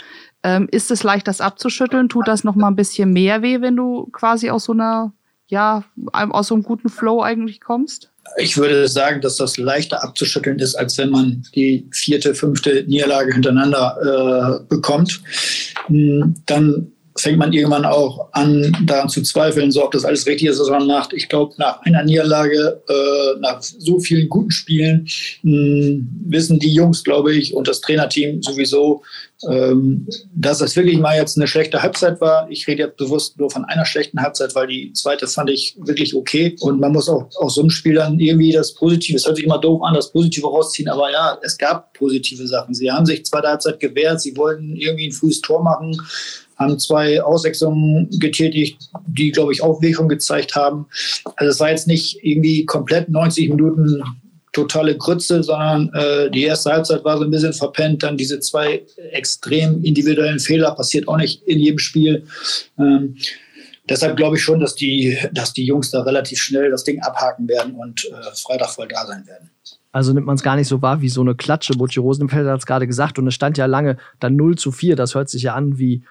[0.43, 2.09] Ähm, ist es leicht, das abzuschütteln?
[2.09, 5.13] Tut das noch mal ein bisschen mehr weh, wenn du quasi aus so einer,
[5.49, 8.13] ja, aus so einem guten Flow eigentlich kommst?
[8.37, 13.33] Ich würde sagen, dass das leichter abzuschütteln ist, als wenn man die vierte, fünfte Niederlage
[13.33, 15.21] hintereinander äh, bekommt.
[15.87, 20.49] Hm, dann fängt man irgendwann auch an, daran zu zweifeln, so ob das alles richtig
[20.49, 21.13] ist, was man macht.
[21.13, 25.09] Ich glaube, nach einer Niederlage, äh, nach so vielen guten Spielen,
[25.43, 29.03] mh, hm, wissen die Jungs, glaube ich, und das Trainerteam sowieso,
[29.49, 32.51] ähm, dass es wirklich mal jetzt eine schlechte Halbzeit war.
[32.51, 36.15] Ich rede jetzt bewusst nur von einer schlechten Halbzeit, weil die zweite fand ich wirklich
[36.17, 36.57] okay.
[36.61, 39.45] Und man muss auch aus so einem Spiel dann irgendwie das Positive, es hört sich
[39.45, 42.75] immer doof an, das Positive rausziehen, aber ja, es gab positive Sachen.
[42.75, 45.97] Sie haben sich zweite Halbzeit gewehrt, sie wollten irgendwie ein frühes Tor machen,
[46.59, 50.87] haben zwei Auswechslungen getätigt, die, glaube ich, auch Wirkung gezeigt haben.
[51.37, 54.03] Also es war jetzt nicht irgendwie komplett 90 Minuten
[54.53, 58.03] totale Grütze, sondern äh, die erste Halbzeit war so ein bisschen verpennt.
[58.03, 62.25] Dann diese zwei extrem individuellen Fehler passiert auch nicht in jedem Spiel.
[62.79, 63.17] Ähm,
[63.89, 67.47] deshalb glaube ich schon, dass die, dass die Jungs da relativ schnell das Ding abhaken
[67.47, 69.51] werden und äh, Freitag voll da sein werden.
[69.93, 71.75] Also nimmt man es gar nicht so wahr wie so eine Klatsche.
[71.75, 74.97] Butchi Rosenfeld hat es gerade gesagt und es stand ja lange dann 0 zu 4.
[74.97, 76.03] Das hört sich ja an wie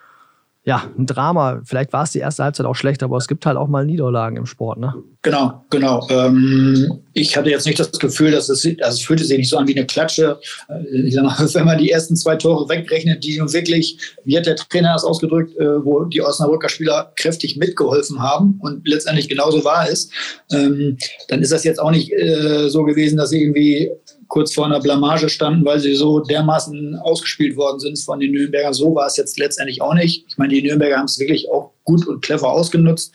[0.68, 1.62] ja, ein Drama.
[1.64, 4.36] Vielleicht war es die erste Halbzeit auch schlecht, aber es gibt halt auch mal Niederlagen
[4.36, 4.92] im Sport, ne?
[5.22, 6.06] Genau, genau.
[6.10, 9.56] Ähm, ich hatte jetzt nicht das Gefühl, dass es, also es fühlte sich nicht so
[9.56, 10.38] an wie eine Klatsche.
[10.68, 14.36] Äh, ich sag mal, wenn man die ersten zwei Tore wegrechnet, die nun wirklich, wie
[14.36, 19.30] hat der Trainer das ausgedrückt, äh, wo die Osnabrücker Spieler kräftig mitgeholfen haben und letztendlich
[19.30, 20.10] genauso war es,
[20.52, 23.90] ähm, dann ist das jetzt auch nicht äh, so gewesen, dass irgendwie
[24.28, 28.74] kurz vor einer Blamage standen, weil sie so dermaßen ausgespielt worden sind von den Nürnbergern.
[28.74, 30.26] So war es jetzt letztendlich auch nicht.
[30.28, 33.14] Ich meine, die Nürnberger haben es wirklich auch gut und clever ausgenutzt,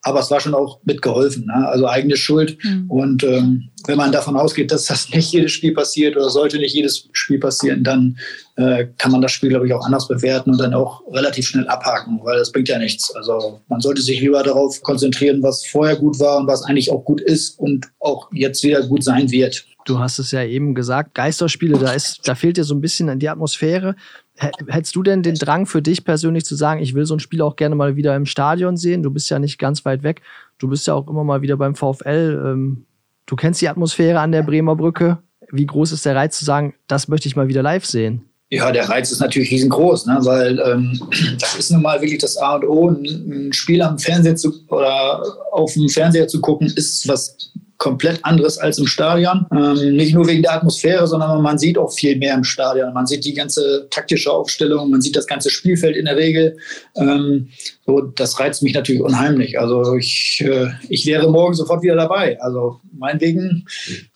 [0.00, 1.44] aber es war schon auch mitgeholfen.
[1.44, 1.68] Ne?
[1.68, 2.56] Also eigene Schuld.
[2.64, 2.90] Mhm.
[2.90, 6.74] Und ähm, wenn man davon ausgeht, dass das nicht jedes Spiel passiert oder sollte nicht
[6.74, 8.16] jedes Spiel passieren, dann
[8.56, 11.68] äh, kann man das Spiel, glaube ich, auch anders bewerten und dann auch relativ schnell
[11.68, 13.14] abhaken, weil das bringt ja nichts.
[13.14, 17.04] Also man sollte sich lieber darauf konzentrieren, was vorher gut war und was eigentlich auch
[17.04, 19.66] gut ist und auch jetzt wieder gut sein wird.
[19.84, 23.18] Du hast es ja eben gesagt, Geisterspiele, da, ist, da fehlt dir so ein bisschen
[23.18, 23.96] die Atmosphäre.
[24.36, 27.42] Hättest du denn den Drang für dich persönlich zu sagen, ich will so ein Spiel
[27.42, 29.02] auch gerne mal wieder im Stadion sehen?
[29.02, 30.22] Du bist ja nicht ganz weit weg.
[30.58, 32.42] Du bist ja auch immer mal wieder beim VfL.
[32.44, 32.86] Ähm,
[33.26, 35.18] du kennst die Atmosphäre an der Bremer Brücke.
[35.52, 38.24] Wie groß ist der Reiz zu sagen, das möchte ich mal wieder live sehen?
[38.50, 40.18] Ja, der Reiz ist natürlich riesengroß, ne?
[40.22, 41.00] weil ähm,
[41.40, 42.88] das ist nun mal wirklich das A und O.
[42.88, 47.52] Ein, ein Spiel am Fernseher zu, oder auf dem Fernseher zu gucken, ist was
[47.84, 49.44] komplett anderes als im Stadion.
[49.52, 52.94] Ähm, nicht nur wegen der Atmosphäre, sondern man sieht auch viel mehr im Stadion.
[52.94, 56.56] Man sieht die ganze taktische Aufstellung, man sieht das ganze Spielfeld in der Regel.
[56.96, 57.50] Ähm,
[57.86, 59.60] so, das reizt mich natürlich unheimlich.
[59.60, 62.40] Also ich, äh, ich wäre morgen sofort wieder dabei.
[62.40, 63.66] Also meinetwegen,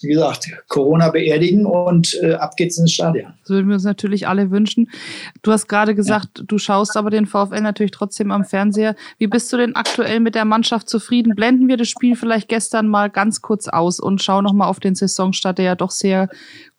[0.00, 3.34] wie gesagt, Corona beerdigen und äh, ab geht's ins Stadion.
[3.42, 4.88] Das würden wir uns natürlich alle wünschen.
[5.42, 6.44] Du hast gerade gesagt, ja.
[6.46, 8.96] du schaust aber den VfL natürlich trotzdem am Fernseher.
[9.18, 11.34] Wie bist du denn aktuell mit der Mannschaft zufrieden?
[11.34, 14.94] Blenden wir das Spiel vielleicht gestern mal ganz kurz aus und schauen nochmal auf den
[14.94, 16.28] Saisonstart, der ja doch sehr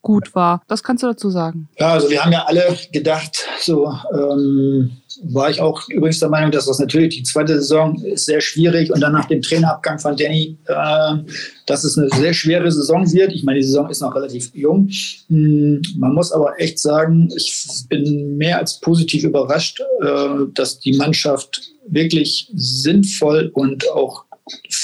[0.02, 0.62] gut war.
[0.68, 1.68] Was kannst du dazu sagen?
[1.78, 4.92] Ja, also wir haben ja alle gedacht, so ähm,
[5.24, 8.92] war ich auch übrigens der Meinung, dass das natürlich die zweite Saison ist sehr schwierig
[8.92, 11.16] und dann nach dem Trainerabgang von Danny, äh,
[11.66, 13.34] dass es eine sehr schwere Saison wird.
[13.34, 14.90] Ich meine, die Saison ist noch relativ jung.
[15.28, 20.94] Hm, man muss aber echt sagen, ich bin mehr als positiv überrascht, äh, dass die
[20.94, 24.26] Mannschaft wirklich sinnvoll und auch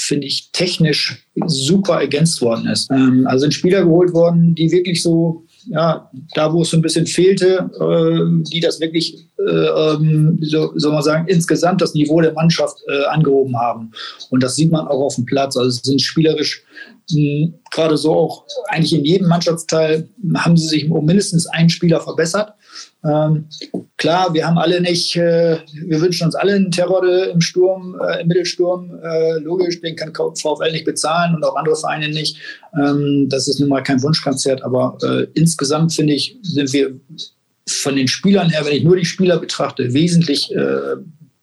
[0.06, 2.90] finde ich, technisch super ergänzt worden ist.
[2.90, 6.82] Ähm, also sind Spieler geholt worden, die wirklich so, ja, da wo es so ein
[6.82, 12.32] bisschen fehlte, äh, die das wirklich, ähm, so soll man sagen, insgesamt das Niveau der
[12.32, 13.92] Mannschaft äh, angehoben haben.
[14.30, 15.56] Und das sieht man auch auf dem Platz.
[15.56, 16.64] Also sind spielerisch
[17.10, 22.00] hm, gerade so auch eigentlich in jedem Mannschaftsteil haben sie sich um mindestens einen Spieler
[22.00, 22.54] verbessert.
[23.04, 23.46] Ähm,
[23.96, 28.22] klar, wir haben alle nicht, äh, wir wünschen uns alle einen Terror im Sturm, äh,
[28.22, 28.98] im Mittelsturm.
[29.02, 32.38] Äh, logisch, den kann VfL nicht bezahlen und auch andere Vereine nicht.
[32.76, 36.98] Ähm, das ist nun mal kein Wunschkonzert, aber äh, insgesamt finde ich, sind wir
[37.68, 40.96] von den Spielern her, wenn ich nur die Spieler betrachte, wesentlich äh,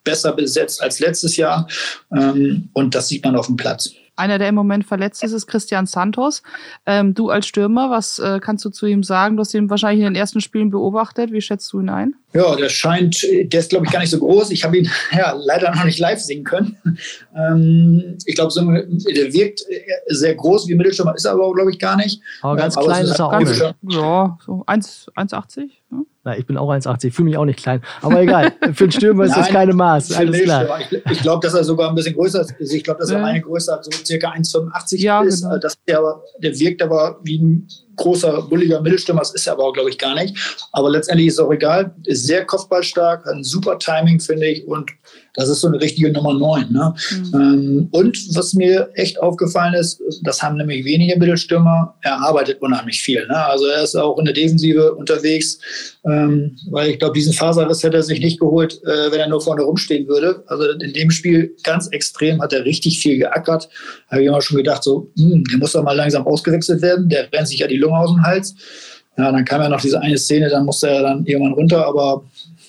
[0.04, 1.68] besser besetzt als letztes Jahr.
[2.16, 3.92] Ähm, und das sieht man auf dem Platz.
[4.16, 6.44] Einer, der im Moment verletzt ist, ist Christian Santos.
[6.86, 9.38] Ähm, du als Stürmer, was äh, kannst du zu ihm sagen?
[9.38, 11.32] Du hast ihn wahrscheinlich in den ersten Spielen beobachtet.
[11.32, 12.14] Wie schätzt du ihn ein?
[12.32, 14.52] Ja, der scheint, der ist, glaube ich, gar nicht so groß.
[14.52, 16.78] Ich habe ihn ja leider noch nicht live sehen können.
[17.36, 19.64] Ähm, ich glaube, so, der wirkt
[20.06, 22.22] sehr groß wie Mittelstürmer, ist er aber, glaube ich, gar nicht.
[22.44, 23.42] Aber ganz aber klein ist, ist er auch.
[23.90, 25.72] Ja, so 1,80.
[25.90, 26.06] Ne?
[26.26, 27.82] Na, ich bin auch 1,80, fühle mich auch nicht klein.
[28.02, 30.14] Aber egal, für einen Stürmer ist das keine Maß.
[30.14, 30.80] Alles klar.
[30.80, 32.74] Ich, ich glaube, dass er sogar ein bisschen größer ist.
[32.74, 35.42] Ich glaube, dass er eine größer hat, so circa 1,85 ja, ist.
[35.42, 35.58] Genau.
[35.58, 36.02] Das, der,
[36.42, 39.98] der wirkt aber wie ein großer, bulliger Mittelstürmer, das ist er aber auch, glaube ich,
[39.98, 40.36] gar nicht.
[40.72, 44.68] Aber letztendlich ist es auch egal, ist sehr kopfballstark, hat ein super Timing, finde ich,
[44.68, 44.92] und
[45.36, 46.72] das ist so eine richtige Nummer 9.
[46.72, 46.94] Ne?
[47.12, 47.34] Mhm.
[47.34, 53.02] Ähm, und was mir echt aufgefallen ist, das haben nämlich wenige Mittelstürmer, er arbeitet unheimlich
[53.02, 53.26] viel.
[53.28, 53.46] Ne?
[53.46, 55.60] Also er ist auch in der Defensive unterwegs,
[56.06, 59.42] ähm, weil ich glaube, diesen Faserriss hätte er sich nicht geholt, äh, wenn er nur
[59.42, 60.44] vorne rumstehen würde.
[60.48, 63.70] Also in dem Spiel ganz extrem hat er richtig viel geackert.
[64.10, 67.32] Habe ich immer schon gedacht, so, hm, der muss doch mal langsam ausgewechselt werden, der
[67.34, 68.56] rennt sich ja die Lunge aus dem Hals.
[69.18, 72.24] Ja, dann kam ja noch diese eine Szene, dann musste er dann irgendwann runter, aber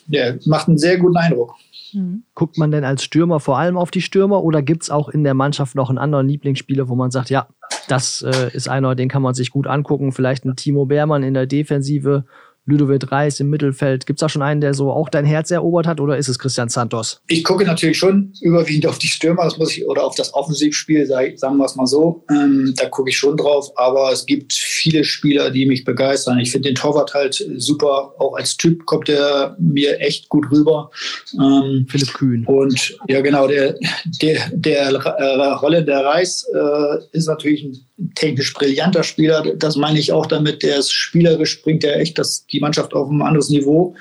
[0.06, 1.54] der macht einen sehr guten Eindruck.
[1.94, 2.24] Mhm.
[2.34, 5.24] Guckt man denn als Stürmer vor allem auf die Stürmer oder gibt es auch in
[5.24, 7.48] der Mannschaft noch einen anderen Lieblingsspieler, wo man sagt, ja,
[7.88, 11.34] das äh, ist einer, den kann man sich gut angucken, vielleicht ein Timo Beermann in
[11.34, 12.24] der Defensive
[12.66, 14.06] Ludovic Reis im Mittelfeld.
[14.06, 16.38] Gibt es da schon einen, der so auch dein Herz erobert hat oder ist es
[16.38, 17.20] Christian Santos?
[17.26, 21.06] Ich gucke natürlich schon überwiegend auf die Stürmer, das muss ich, oder auf das Offensivspiel,
[21.06, 22.24] sagen wir es mal so.
[22.30, 26.38] Ähm, da gucke ich schon drauf, aber es gibt viele Spieler, die mich begeistern.
[26.38, 30.90] Ich finde den Torwart halt super, auch als Typ kommt er mir echt gut rüber.
[31.34, 32.46] Ähm, Philipp Kühn.
[32.46, 33.76] Und ja, genau, der,
[34.22, 37.78] der, der äh, Rolle der Reis äh, ist natürlich ein
[38.14, 39.54] technisch brillanter Spieler.
[39.56, 40.62] Das meine ich auch damit.
[40.62, 43.94] Der ist spielerisch, bringt er echt das, die Mannschaft auf ein anderes Niveau,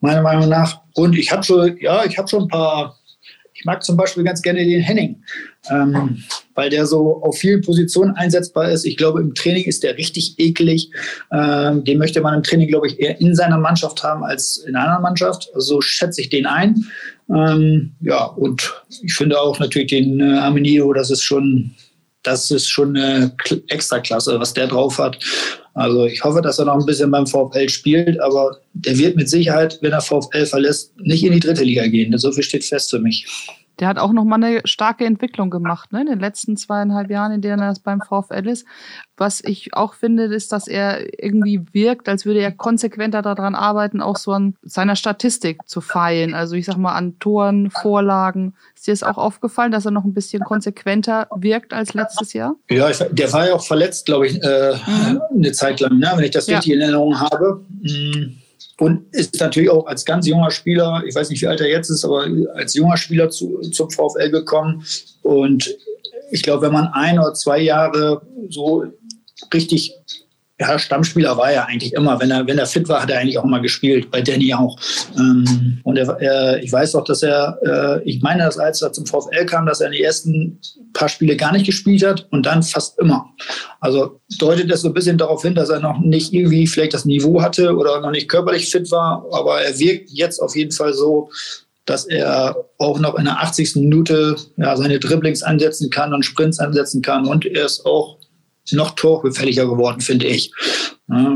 [0.00, 0.80] meiner Meinung nach.
[0.94, 2.98] Und ich habe schon, ja, ich habe schon ein paar.
[3.54, 5.22] Ich mag zum Beispiel ganz gerne den Henning,
[5.70, 6.24] ähm,
[6.54, 8.84] weil der so auf vielen Positionen einsetzbar ist.
[8.84, 10.90] Ich glaube, im Training ist der richtig eklig.
[11.30, 14.74] Ähm, den möchte man im Training, glaube ich, eher in seiner Mannschaft haben als in
[14.74, 15.48] einer Mannschaft.
[15.54, 16.86] Also so schätze ich den ein.
[17.28, 21.72] Ähm, ja, und ich finde auch natürlich den äh, Arminio, das ist schon
[22.22, 23.34] das ist schon eine
[23.68, 25.18] Extraklasse, was der drauf hat.
[25.74, 29.28] Also ich hoffe, dass er noch ein bisschen beim VfL spielt, aber der wird mit
[29.28, 32.16] Sicherheit, wenn er VfL verlässt, nicht in die dritte Liga gehen.
[32.18, 33.26] So viel steht fest für mich
[33.82, 36.02] der hat auch nochmal eine starke Entwicklung gemacht, ne?
[36.02, 38.64] in den letzten zweieinhalb Jahren, in denen er beim VfL ist.
[39.16, 44.00] Was ich auch finde, ist, dass er irgendwie wirkt, als würde er konsequenter daran arbeiten,
[44.00, 46.32] auch so an seiner Statistik zu feilen.
[46.32, 48.54] Also ich sag mal an Toren, Vorlagen.
[48.76, 52.54] Ist dir das auch aufgefallen, dass er noch ein bisschen konsequenter wirkt als letztes Jahr?
[52.70, 55.20] Ja, der war ja auch verletzt, glaube ich, äh, mhm.
[55.34, 56.12] eine Zeit lang, ne?
[56.14, 56.74] wenn ich das richtig ja.
[56.76, 57.64] in Erinnerung habe.
[57.80, 58.41] Mhm
[58.78, 61.90] und ist natürlich auch als ganz junger Spieler, ich weiß nicht, wie alt er jetzt
[61.90, 64.84] ist, aber als junger Spieler zu, zum VfL gekommen.
[65.22, 65.76] Und
[66.30, 68.84] ich glaube, wenn man ein oder zwei Jahre so
[69.52, 69.94] richtig
[70.62, 72.20] ja, Stammspieler war er eigentlich immer.
[72.20, 74.78] Wenn er, wenn er fit war, hat er eigentlich auch mal gespielt, bei Danny auch.
[75.18, 78.92] Ähm, und er, er, ich weiß auch, dass er, äh, ich meine, dass als er
[78.92, 80.60] zum VfL kam, dass er die ersten
[80.92, 83.26] paar Spiele gar nicht gespielt hat und dann fast immer.
[83.80, 87.04] Also deutet das so ein bisschen darauf hin, dass er noch nicht irgendwie vielleicht das
[87.04, 90.94] Niveau hatte oder noch nicht körperlich fit war, aber er wirkt jetzt auf jeden Fall
[90.94, 91.28] so,
[91.86, 93.74] dass er auch noch in der 80.
[93.76, 98.18] Minute ja, seine Dribblings ansetzen kann und Sprints ansetzen kann und er ist auch
[98.70, 100.52] noch torgefälliger geworden, finde ich.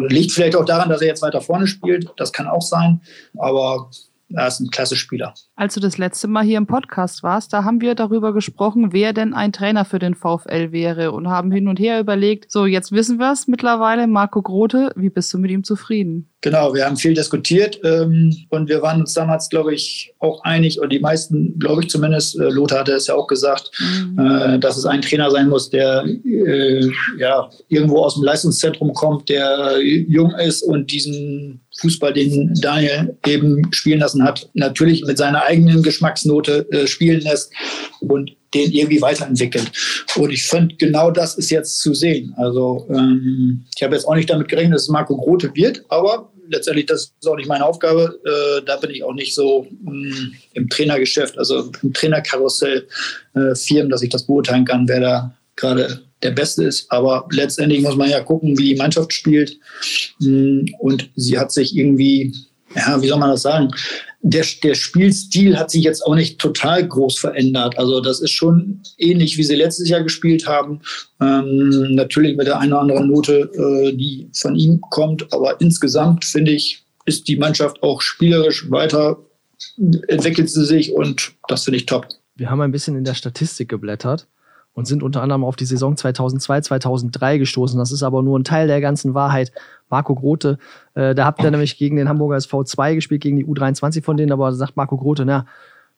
[0.08, 2.08] liegt vielleicht auch daran, dass er jetzt weiter vorne spielt.
[2.16, 3.00] Das kann auch sein.
[3.36, 3.90] Aber
[4.32, 5.34] er ist ein klasse Spieler.
[5.58, 9.14] Als du das letzte Mal hier im Podcast warst, da haben wir darüber gesprochen, wer
[9.14, 12.92] denn ein Trainer für den VfL wäre und haben hin und her überlegt, so jetzt
[12.92, 16.28] wissen wir es mittlerweile, Marco Grote, wie bist du mit ihm zufrieden?
[16.42, 20.78] Genau, wir haben viel diskutiert ähm, und wir waren uns damals, glaube ich, auch einig,
[20.78, 24.18] oder die meisten, glaube ich zumindest, äh, Lothar hatte es ja auch gesagt, mhm.
[24.18, 26.86] äh, dass es ein Trainer sein muss, der äh,
[27.18, 33.72] ja, irgendwo aus dem Leistungszentrum kommt, der jung ist und diesen Fußball, den Daniel eben
[33.72, 37.52] spielen lassen hat, natürlich mit seiner eigenen Geschmacksnote äh, spielen lässt
[38.00, 39.70] und den irgendwie weiterentwickelt.
[40.16, 42.34] Und ich finde, genau das ist jetzt zu sehen.
[42.36, 46.30] Also ähm, ich habe jetzt auch nicht damit gerechnet, dass es Marco Grote wird, aber
[46.48, 48.18] letztendlich, das ist auch nicht meine Aufgabe.
[48.24, 52.86] Äh, da bin ich auch nicht so mh, mm, im Trainergeschäft, also im Trainerkarussell
[53.34, 56.90] äh, Firmen, dass ich das beurteilen kann, wer da gerade der Beste ist.
[56.90, 59.58] Aber letztendlich muss man ja gucken, wie die Mannschaft spielt.
[60.20, 62.34] Mm, und sie hat sich irgendwie,
[62.74, 63.70] ja, wie soll man das sagen?
[64.28, 67.78] Der, der Spielstil hat sich jetzt auch nicht total groß verändert.
[67.78, 70.80] Also das ist schon ähnlich, wie sie letztes Jahr gespielt haben.
[71.20, 75.32] Ähm, natürlich mit der einen oder anderen Note, äh, die von ihm kommt.
[75.32, 79.18] Aber insgesamt finde ich, ist die Mannschaft auch spielerisch weiter,
[80.08, 82.08] entwickelt sie sich und das finde ich top.
[82.34, 84.26] Wir haben ein bisschen in der Statistik geblättert
[84.76, 87.78] und sind unter anderem auf die Saison 2002, 2003 gestoßen.
[87.78, 89.50] Das ist aber nur ein Teil der ganzen Wahrheit.
[89.88, 90.58] Marco Grote,
[90.94, 94.18] äh, da habt ihr nämlich gegen den Hamburger SV 2 gespielt, gegen die U23 von
[94.18, 95.46] denen, aber sagt Marco Grote, na,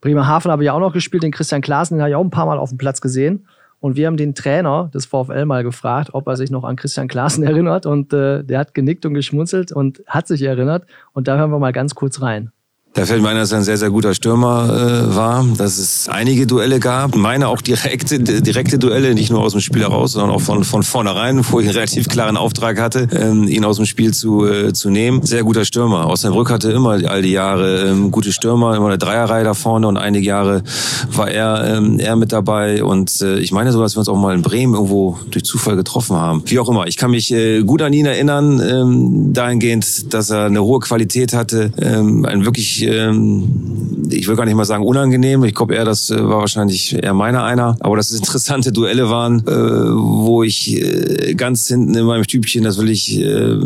[0.01, 2.47] Bremerhaven habe ich auch noch gespielt, den Christian Klaassen, den habe ich auch ein paar
[2.47, 3.47] Mal auf dem Platz gesehen.
[3.81, 7.09] Und wir haben den Trainer des VfL mal gefragt, ob er sich noch an Christian
[7.09, 7.85] Klaassen erinnert.
[7.85, 10.87] Und äh, der hat genickt und geschmunzelt und hat sich erinnert.
[11.13, 12.53] Und da hören wir mal ganz kurz rein.
[12.95, 14.65] Da fällt mir ein, dass er ein sehr, sehr guter Stürmer
[15.13, 17.15] äh, war, dass es einige Duelle gab.
[17.15, 20.83] Meine auch direkte, direkte Duelle, nicht nur aus dem Spiel heraus, sondern auch von, von
[20.83, 24.73] vornherein, wo ich einen relativ klaren Auftrag hatte, ähm, ihn aus dem Spiel zu, äh,
[24.73, 25.23] zu nehmen.
[25.23, 26.09] Sehr guter Stürmer.
[26.09, 29.97] Osnabrück hatte immer all die Jahre ähm, gute Stürmer, immer eine Dreierreihe da vorne und
[29.97, 30.65] einige Jahre
[31.13, 32.83] war er, ähm, er mit dabei.
[32.83, 35.77] Und äh, ich meine so, dass wir uns auch mal in Bremen irgendwo durch Zufall
[35.77, 36.43] getroffen haben.
[36.47, 36.89] Wie auch immer.
[36.89, 41.33] Ich kann mich äh, gut an ihn erinnern, ähm, dahingehend, dass er eine hohe Qualität
[41.33, 45.45] hatte, ähm, ein wirklich ähm, ich will gar nicht mal sagen unangenehm.
[45.45, 47.77] Ich glaube eher, das äh, war wahrscheinlich eher meiner einer.
[47.81, 52.65] Aber dass es interessante Duelle waren, äh, wo ich äh, ganz hinten in meinem Stübchen,
[52.65, 53.57] das will ich äh,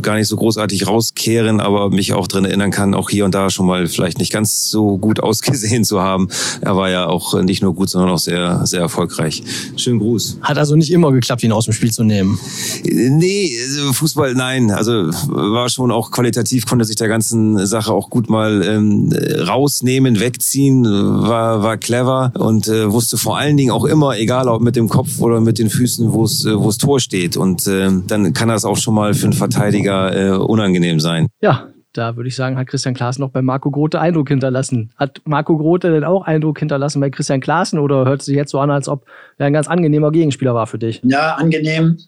[0.00, 3.50] gar nicht so großartig rauskehren, aber mich auch drin erinnern kann, auch hier und da
[3.50, 6.28] schon mal vielleicht nicht ganz so gut ausgesehen zu haben.
[6.60, 9.42] Er war ja auch nicht nur gut, sondern auch sehr, sehr erfolgreich.
[9.76, 10.38] Schönen Gruß.
[10.42, 12.38] Hat also nicht immer geklappt, ihn aus dem Spiel zu nehmen?
[12.84, 13.52] Nee,
[13.92, 14.70] Fußball, nein.
[14.70, 19.12] Also war schon auch qualitativ, konnte sich der ganzen Sache auch gut mal ähm,
[19.46, 24.60] rausnehmen, wegziehen, war, war clever und äh, wusste vor allen Dingen auch immer, egal ob
[24.60, 27.36] mit dem Kopf oder mit den Füßen, wo es es Tor steht.
[27.36, 31.28] Und äh, dann kann das auch schon mal für einen Verteidiger äh, unangenehm sein.
[31.40, 34.90] Ja, da würde ich sagen, hat Christian Klaassen noch bei Marco Grote Eindruck hinterlassen.
[34.96, 38.60] Hat Marco Grote denn auch Eindruck hinterlassen bei Christian Klaassen oder hört sich jetzt so
[38.60, 39.06] an, als ob
[39.38, 41.00] er ein ganz angenehmer Gegenspieler war für dich?
[41.04, 41.98] Ja, angenehm.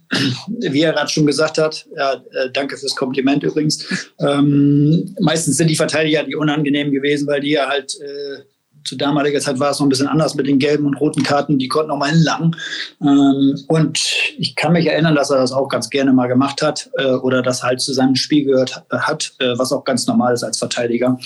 [0.48, 4.12] Wie er gerade schon gesagt hat, ja, äh, danke fürs Kompliment übrigens.
[4.20, 8.42] Ähm, meistens sind die Verteidiger die unangenehm gewesen, weil die ja halt äh,
[8.84, 11.58] zu damaliger Zeit war es noch ein bisschen anders mit den gelben und roten Karten,
[11.58, 12.56] die konnten noch mal lang.
[13.00, 13.98] Ähm, und
[14.38, 17.42] ich kann mich erinnern, dass er das auch ganz gerne mal gemacht hat äh, oder
[17.42, 20.58] das halt zu seinem Spiel gehört äh, hat, äh, was auch ganz normal ist als
[20.58, 21.18] Verteidiger.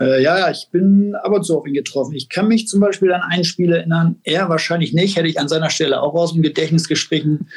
[0.00, 2.14] Ja, ja, ich bin ab und zu auf ihn getroffen.
[2.14, 5.48] Ich kann mich zum Beispiel an ein Spiel erinnern, er wahrscheinlich nicht, hätte ich an
[5.48, 7.48] seiner Stelle auch aus dem Gedächtnis gestrichen.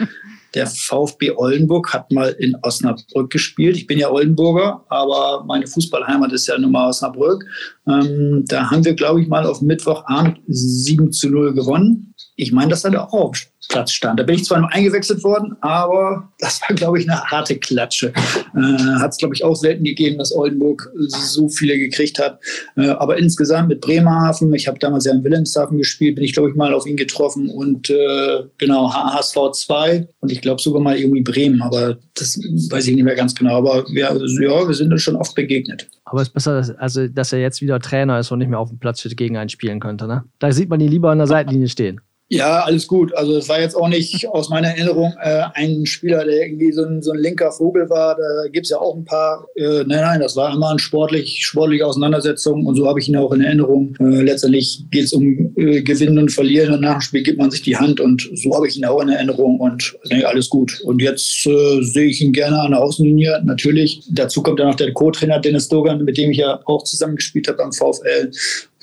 [0.53, 3.77] Der VfB Oldenburg hat mal in Osnabrück gespielt.
[3.77, 7.45] Ich bin ja Oldenburger, aber meine Fußballheimat ist ja nun mal Osnabrück.
[7.87, 12.10] Ähm, da haben wir, glaube ich, mal auf Mittwochabend 7 zu 0 gewonnen.
[12.41, 13.35] Ich meine, das hat er auch
[13.69, 14.19] Platz stand.
[14.19, 18.11] Da bin ich zwar noch eingewechselt worden, aber das war, glaube ich, eine harte Klatsche.
[18.55, 22.39] Äh, hat es, glaube ich, auch selten gegeben, dass Oldenburg so viele gekriegt hat.
[22.75, 26.49] Äh, aber insgesamt mit Bremerhaven, ich habe damals ja in Wilhelmshaven gespielt, bin ich, glaube
[26.49, 30.97] ich, mal auf ihn getroffen und äh, genau, HSV 2 und ich glaube sogar mal
[30.97, 33.55] irgendwie Bremen, aber das weiß ich nicht mehr ganz genau.
[33.55, 35.87] Aber wir, ja, wir sind uns schon oft begegnet.
[36.05, 38.59] Aber es ist besser, dass, also, dass er jetzt wieder Trainer ist und nicht mehr
[38.59, 40.07] auf dem Platz gegen einen spielen könnte.
[40.07, 40.23] Ne?
[40.39, 42.01] Da sieht man ihn lieber an der Seitenlinie stehen.
[42.33, 43.13] Ja, alles gut.
[43.13, 46.85] Also es war jetzt auch nicht aus meiner Erinnerung äh, ein Spieler, der irgendwie so
[46.85, 48.15] ein, so ein linker Vogel war.
[48.15, 49.47] Da gibt's ja auch ein paar.
[49.55, 53.17] Äh, nein, nein, das war immer eine sportlich, sportliche Auseinandersetzung und so habe ich ihn
[53.17, 53.97] auch in Erinnerung.
[53.99, 57.63] Äh, letztendlich geht's um äh, Gewinnen und Verlieren und nach dem Spiel gibt man sich
[57.63, 60.79] die Hand und so habe ich ihn auch in Erinnerung und nee, alles gut.
[60.85, 64.03] Und jetzt äh, sehe ich ihn gerne an der Außenlinie, natürlich.
[64.09, 67.57] Dazu kommt dann noch der Co-Trainer Dennis Dogan, mit dem ich ja auch zusammengespielt habe
[67.57, 68.31] beim VfL.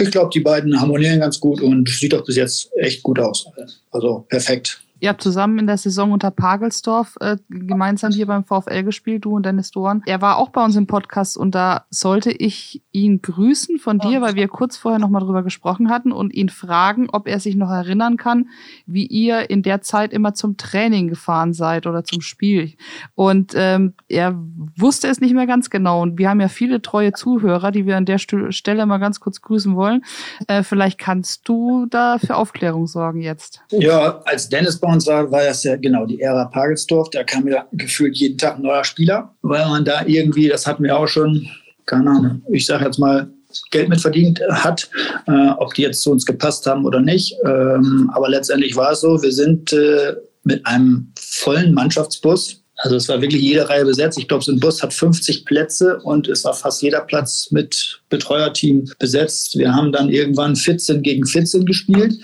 [0.00, 3.46] Ich glaube, die beiden harmonieren ganz gut und sieht doch bis jetzt echt gut aus.
[3.90, 4.80] Also perfekt.
[5.00, 9.36] Ihr habt zusammen in der Saison unter Pagelsdorf äh, gemeinsam hier beim VfL gespielt, du
[9.36, 10.02] und Dennis Doran.
[10.06, 14.20] Er war auch bei uns im Podcast und da sollte ich ihn grüßen von dir,
[14.20, 17.70] weil wir kurz vorher nochmal drüber gesprochen hatten und ihn fragen, ob er sich noch
[17.70, 18.48] erinnern kann,
[18.86, 22.74] wie ihr in der Zeit immer zum Training gefahren seid oder zum Spiel.
[23.14, 24.34] Und ähm, er
[24.76, 26.02] wusste es nicht mehr ganz genau.
[26.02, 29.40] Und wir haben ja viele treue Zuhörer, die wir an der Stelle mal ganz kurz
[29.42, 30.04] grüßen wollen.
[30.48, 33.60] Äh, vielleicht kannst du da für Aufklärung sorgen jetzt.
[33.70, 37.10] Ja, als Dennis bei uns war, war das ja genau die Ära Pagelsdorf.
[37.10, 40.84] Da kam ja gefühlt jeden Tag ein neuer Spieler, weil man da irgendwie, das hatten
[40.84, 41.48] wir auch schon,
[41.86, 43.28] keine Ahnung, ich sage jetzt mal,
[43.70, 44.90] Geld mit verdient hat,
[45.26, 47.34] äh, ob die jetzt zu uns gepasst haben oder nicht.
[47.46, 53.08] Ähm, aber letztendlich war es so, wir sind äh, mit einem vollen Mannschaftsbus also es
[53.08, 54.18] war wirklich jede Reihe besetzt.
[54.18, 58.00] Ich glaube, so ein Bus hat 50 Plätze und es war fast jeder Platz mit
[58.08, 59.58] Betreuerteam besetzt.
[59.58, 62.14] Wir haben dann irgendwann 14 gegen 14 gespielt.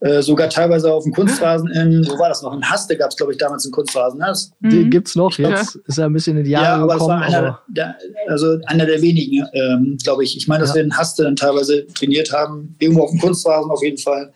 [0.00, 2.54] Äh, sogar teilweise auf dem Kunstrasen in, wo war das noch?
[2.54, 4.18] In Haste gab es, glaube ich, damals einen Kunstrasen.
[4.18, 4.26] Ne?
[4.28, 4.90] Das, Den mhm.
[4.90, 5.80] gibt es noch, jetzt ja.
[5.86, 7.22] ist er ein bisschen in die Jahre ja, aber gekommen.
[7.22, 10.38] Es war einer, der, also einer der wenigen, ähm, glaube ich.
[10.38, 10.76] Ich meine, dass ja.
[10.76, 14.32] wir in Haste dann teilweise trainiert haben, irgendwo auf dem Kunstrasen auf jeden Fall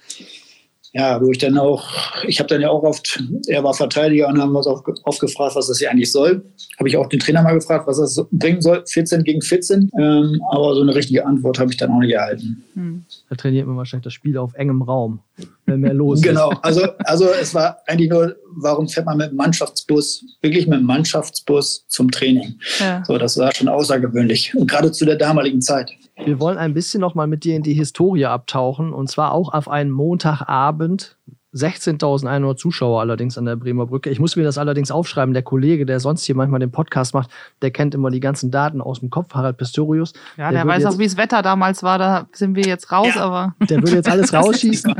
[0.94, 1.84] ja, wo ich dann auch,
[2.24, 5.56] ich habe dann ja auch oft, er war Verteidiger und haben uns oft, oft gefragt,
[5.56, 6.44] was das hier eigentlich soll.
[6.78, 9.90] Habe ich auch den Trainer mal gefragt, was das bringen soll, 14 gegen 14.
[9.98, 12.62] Ähm, aber so eine richtige Antwort habe ich dann auch nicht erhalten.
[12.74, 13.04] Hm.
[13.28, 15.18] Da trainiert man wahrscheinlich das Spiel auf engem Raum,
[15.66, 16.26] wenn mehr los ist.
[16.26, 20.78] Genau, also, also es war eigentlich nur, warum fährt man mit dem Mannschaftsbus, wirklich mit
[20.78, 22.54] dem Mannschaftsbus zum Training?
[22.78, 23.02] Ja.
[23.04, 24.54] So, das war schon außergewöhnlich.
[24.54, 25.90] Und gerade zu der damaligen Zeit.
[26.16, 29.52] Wir wollen ein bisschen noch mal mit dir in die Historie abtauchen und zwar auch
[29.52, 31.18] auf einen Montagabend
[31.54, 34.10] 16.100 Zuschauer allerdings an der Bremer Brücke.
[34.10, 35.34] Ich muss mir das allerdings aufschreiben.
[35.34, 37.30] Der Kollege, der sonst hier manchmal den Podcast macht,
[37.62, 40.12] der kennt immer die ganzen Daten aus dem Kopf, Harald Pistorius.
[40.36, 41.98] Ja, der, der weiß auch, wie das Wetter damals war.
[41.98, 43.54] Da sind wir jetzt raus, ja, aber.
[43.68, 44.94] Der würde jetzt alles rausschießen.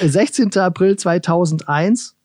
[0.00, 0.56] 16.
[0.58, 2.16] April 2001,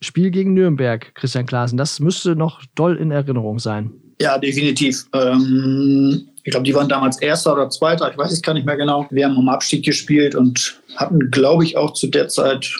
[0.00, 1.76] Spiel gegen Nürnberg, Christian Klaassen.
[1.76, 3.92] Das müsste noch doll in Erinnerung sein.
[4.20, 5.06] Ja, definitiv.
[5.12, 8.76] Ähm, ich glaube, die waren damals Erster oder Zweiter, ich weiß es gar nicht mehr
[8.76, 9.06] genau.
[9.10, 12.72] Wir haben um Abstieg gespielt und hatten, glaube ich, auch zu der Zeit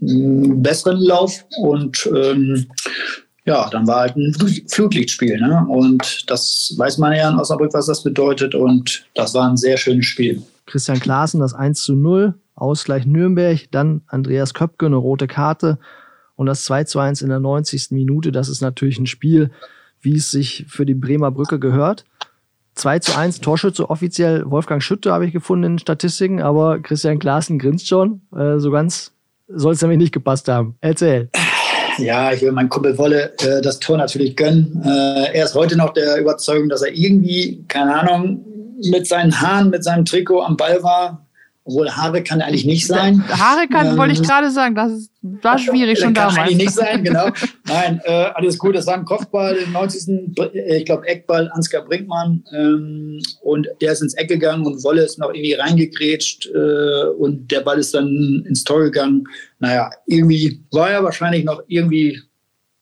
[0.00, 1.44] einen besseren Lauf.
[1.58, 2.66] Und ähm,
[3.44, 4.34] ja, dann war halt ein
[4.68, 5.40] Flutlichtspiel.
[5.40, 5.66] Ne?
[5.68, 8.54] Und das weiß man ja in Osnabrück, was das bedeutet.
[8.54, 10.42] Und das war ein sehr schönes Spiel.
[10.66, 15.78] Christian Klaassen, das 1 zu 0, Ausgleich Nürnberg, dann Andreas Köpke, eine rote Karte
[16.36, 17.90] und das 2 zu 1 in der 90.
[17.90, 18.32] Minute.
[18.32, 19.50] Das ist natürlich ein Spiel,
[20.00, 22.04] wie es sich für die Bremer Brücke gehört.
[22.74, 27.58] 2 zu 1 Torschütze offiziell Wolfgang Schütte habe ich gefunden in Statistiken, aber Christian Klaassen
[27.58, 28.20] grinst schon.
[28.34, 29.12] Äh, so ganz
[29.48, 30.76] soll es nämlich nicht gepasst haben.
[30.80, 31.30] Erzähl.
[31.98, 34.80] Ja, ich will meinem Kumpel Wolle äh, das Tor natürlich gönnen.
[34.84, 38.44] Äh, er ist heute noch der Überzeugung, dass er irgendwie, keine Ahnung,
[38.90, 41.26] mit seinen Haaren, mit seinem Trikot am Ball war.
[41.68, 43.22] Obwohl Haare kann eigentlich nicht sein.
[43.28, 46.36] Haare kann, ähm, wollte ich gerade sagen, das ist, war schwierig schon kann damals.
[46.36, 47.28] Kann eigentlich nicht sein, genau.
[47.66, 48.74] Nein, äh, alles gut.
[48.74, 50.34] Das war ein Kopfball, den 90.
[50.54, 52.42] ich glaube Eckball, Ansgar Brinkmann.
[52.56, 57.50] Ähm, und der ist ins Eck gegangen und Wolle ist noch irgendwie reingegrätscht äh, und
[57.50, 59.24] der Ball ist dann ins Tor gegangen.
[59.58, 62.18] Naja, irgendwie war er wahrscheinlich noch irgendwie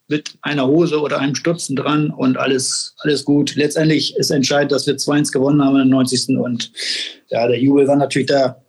[0.09, 3.57] mit einer Hose oder einem Stutzen dran und alles, alles gut.
[3.57, 6.36] Letztendlich ist entscheidend, dass wir 2-1 gewonnen haben im 90.
[6.38, 6.72] Und
[7.28, 8.62] ja, der Jubel war natürlich da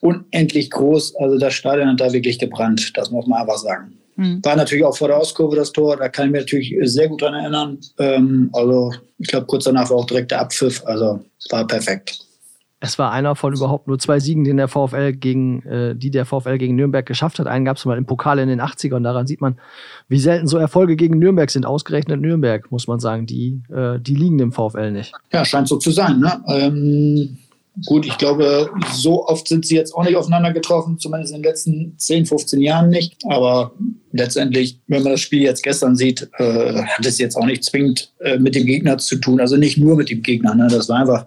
[0.00, 1.16] unendlich groß.
[1.16, 3.98] Also das Stadion hat da wirklich gebrannt, das muss man einfach sagen.
[4.16, 4.42] Mhm.
[4.42, 7.20] War natürlich auch vor der Auskurve das Tor, da kann ich mich natürlich sehr gut
[7.20, 7.78] dran erinnern.
[7.98, 12.25] Ähm, also ich glaube, kurz danach war auch direkt der Abpfiff, also war perfekt.
[12.78, 16.26] Es war einer von überhaupt nur zwei Siegen, den der VfL gegen, äh, die der
[16.26, 17.46] VfL gegen Nürnberg geschafft hat.
[17.46, 19.02] Einen gab es mal im Pokal in den 80ern.
[19.02, 19.58] Daran sieht man,
[20.08, 21.64] wie selten so Erfolge gegen Nürnberg sind.
[21.64, 23.24] Ausgerechnet Nürnberg, muss man sagen.
[23.24, 25.12] Die, äh, die liegen dem VfL nicht.
[25.32, 26.20] Ja, scheint so zu sein.
[26.20, 26.44] Ne?
[26.48, 27.38] Ähm,
[27.86, 31.50] gut, ich glaube, so oft sind sie jetzt auch nicht aufeinander getroffen, zumindest in den
[31.50, 33.16] letzten 10, 15 Jahren nicht.
[33.26, 33.72] Aber
[34.16, 38.12] letztendlich, wenn man das Spiel jetzt gestern sieht, äh, hat es jetzt auch nicht zwingend
[38.20, 39.40] äh, mit dem Gegner zu tun.
[39.40, 40.54] Also nicht nur mit dem Gegner.
[40.54, 40.68] Ne?
[40.70, 41.26] Das war einfach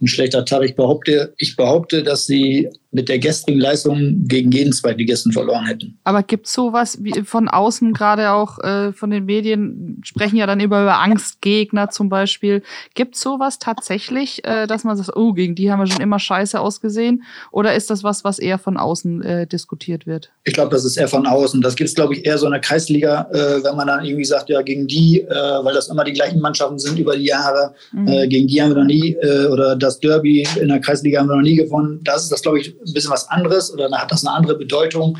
[0.00, 0.62] ein schlechter Tag.
[0.62, 5.98] Ich behaupte, ich behaupte, dass sie mit der gestrigen Leistung gegen jeden Zweitligisten verloren hätten.
[6.04, 10.46] Aber gibt es sowas wie von außen, gerade auch äh, von den Medien, sprechen ja
[10.46, 12.62] dann immer über Angstgegner zum Beispiel.
[12.94, 16.18] Gibt es sowas tatsächlich, äh, dass man sagt, oh, gegen die haben wir schon immer
[16.18, 17.24] scheiße ausgesehen?
[17.50, 20.30] Oder ist das was, was eher von außen äh, diskutiert wird?
[20.44, 21.60] Ich glaube, das ist eher von außen.
[21.60, 24.24] Das gibt es, glaube ich, eher so in der Kreisliga, äh, wenn man dann irgendwie
[24.24, 27.74] sagt, ja, gegen die, äh, weil das immer die gleichen Mannschaften sind über die Jahre,
[27.92, 28.08] mhm.
[28.08, 29.16] Äh, gegen die haben wir noch nie,
[29.52, 32.00] oder das Derby in der Kreisliga haben wir noch nie gewonnen.
[32.04, 35.18] Das ist das, glaube ich, ein bisschen was anderes oder hat das eine andere Bedeutung.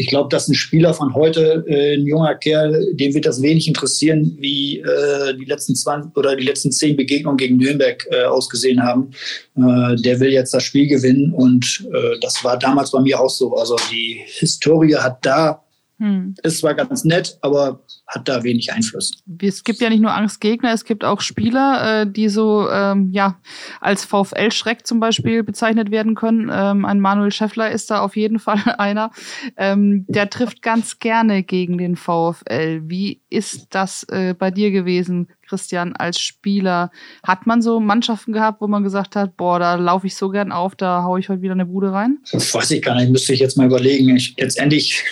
[0.00, 3.66] Ich glaube, dass ein Spieler von heute, äh, ein junger Kerl, dem wird das wenig
[3.66, 8.80] interessieren, wie äh, die letzten 20 oder die letzten zehn Begegnungen gegen Nürnberg äh, ausgesehen
[8.80, 9.10] haben.
[9.56, 13.28] Äh, der will jetzt das Spiel gewinnen und äh, das war damals bei mir auch
[13.28, 13.56] so.
[13.56, 15.64] Also die Historie hat da
[15.98, 16.34] hm.
[16.44, 19.10] Ist zwar ganz nett, aber hat da wenig Einfluss.
[19.42, 23.40] Es gibt ja nicht nur Angstgegner, es gibt auch Spieler, äh, die so ähm, ja
[23.80, 26.50] als VfL-Schreck zum Beispiel bezeichnet werden können.
[26.52, 29.10] Ähm, ein Manuel Schäffler ist da auf jeden Fall einer.
[29.56, 32.82] Ähm, der trifft ganz gerne gegen den VfL.
[32.84, 36.92] Wie ist das äh, bei dir gewesen, Christian, als Spieler?
[37.24, 40.52] Hat man so Mannschaften gehabt, wo man gesagt hat, boah, da laufe ich so gern
[40.52, 42.18] auf, da haue ich heute wieder eine Bude rein?
[42.30, 44.14] Das weiß ich gar nicht, müsste ich jetzt mal überlegen.
[44.16, 45.04] Ich, letztendlich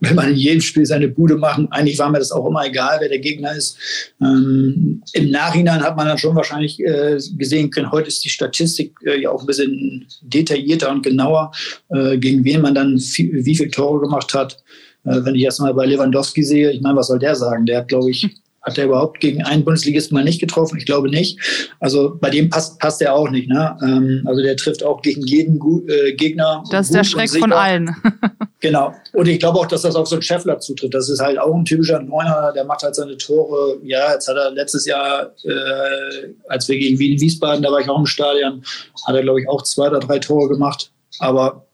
[0.00, 1.68] will man in jedem Spiel seine Bude machen.
[1.70, 3.76] Eigentlich war mir das auch immer egal, wer der Gegner ist.
[4.20, 8.94] Ähm, Im Nachhinein hat man dann schon wahrscheinlich äh, gesehen können, heute ist die Statistik
[9.04, 11.52] äh, ja auch ein bisschen detaillierter und genauer,
[11.90, 14.58] äh, gegen wen man dann viel, wie viele Tore gemacht hat.
[15.04, 17.66] Äh, wenn ich erst mal bei Lewandowski sehe, ich meine, was soll der sagen?
[17.66, 18.28] Der hat, glaube ich,
[18.62, 20.76] hat er überhaupt gegen einen Bundesligisten mal nicht getroffen?
[20.78, 21.38] Ich glaube nicht.
[21.80, 23.48] Also bei dem passt, passt er auch nicht.
[23.48, 23.76] Ne?
[23.82, 25.58] Ähm, also der trifft auch gegen jeden
[25.88, 26.62] äh, Gegner.
[26.70, 27.94] Das ist der Schreck von allen.
[28.60, 28.94] genau.
[29.14, 30.92] Und ich glaube auch, dass das auf so einen Scheffler zutritt.
[30.92, 33.78] Das ist halt auch ein typischer Neuner, der macht halt seine Tore.
[33.82, 37.88] Ja, jetzt hat er letztes Jahr, äh, als wir gegen Wien Wiesbaden, da war ich
[37.88, 38.62] auch im Stadion,
[39.06, 40.90] hat er, glaube ich, auch zwei oder drei Tore gemacht.
[41.18, 41.66] Aber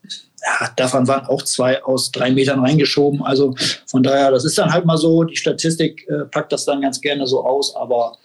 [0.47, 3.23] ja, davon waren auch zwei aus drei Metern reingeschoben.
[3.23, 3.55] Also
[3.87, 7.01] von daher, das ist dann halt mal so, die Statistik äh, packt das dann ganz
[7.01, 8.17] gerne so aus, aber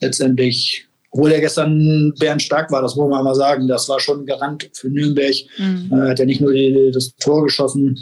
[0.00, 4.20] letztendlich, obwohl er gestern Bernd stark war, das muss man mal sagen, das war schon
[4.20, 5.34] ein Garant für Nürnberg.
[5.58, 5.92] Mhm.
[5.92, 7.98] Äh, hat er nicht nur die, das Tor geschossen,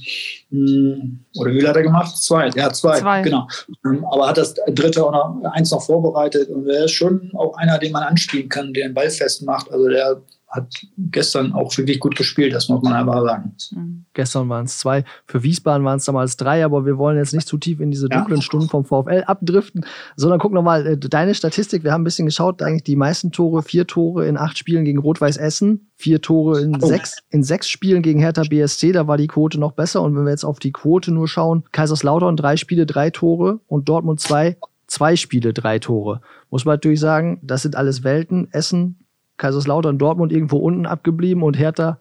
[0.51, 2.17] mh, hm, oder wie hat er gemacht?
[2.17, 3.23] Zwei, ja, zwei, zwei.
[3.23, 3.49] genau.
[3.85, 7.57] Ähm, aber hat das dritte auch noch eins noch vorbereitet und er ist schon auch
[7.57, 9.71] einer, den man anspielen kann, der den Ball festmacht.
[9.73, 10.23] Also der
[10.55, 13.57] hat gestern auch wirklich gut gespielt, das muss man einfach sagen.
[13.73, 14.05] Mhm.
[14.15, 17.49] Gestern waren es zwei, für Wiesbaden waren es damals drei, aber wir wollen jetzt nicht
[17.49, 18.43] zu tief in diese dunklen ja.
[18.43, 19.85] Stunden vom VfL abdriften,
[20.17, 21.83] sondern guck nochmal äh, deine Statistik.
[21.83, 24.99] Wir haben ein bisschen geschaut, eigentlich die meisten Tore, vier Tore in acht Spielen gegen
[24.99, 26.87] Rot-Weiß Essen, vier Tore in, oh.
[26.87, 30.03] sechs, in sechs Spielen gegen Hertha BSC, da war die Quote noch besser.
[30.03, 33.89] Und wenn wir jetzt auf die Quote nur schauen, Kaiserslautern drei Spiele, drei Tore und
[33.89, 36.21] Dortmund zwei, zwei Spiele, drei Tore.
[36.51, 38.49] Muss man natürlich sagen, das sind alles Welten.
[38.53, 39.04] Essen,
[39.37, 41.99] Kaiserslautern, Dortmund irgendwo unten abgeblieben und Hertha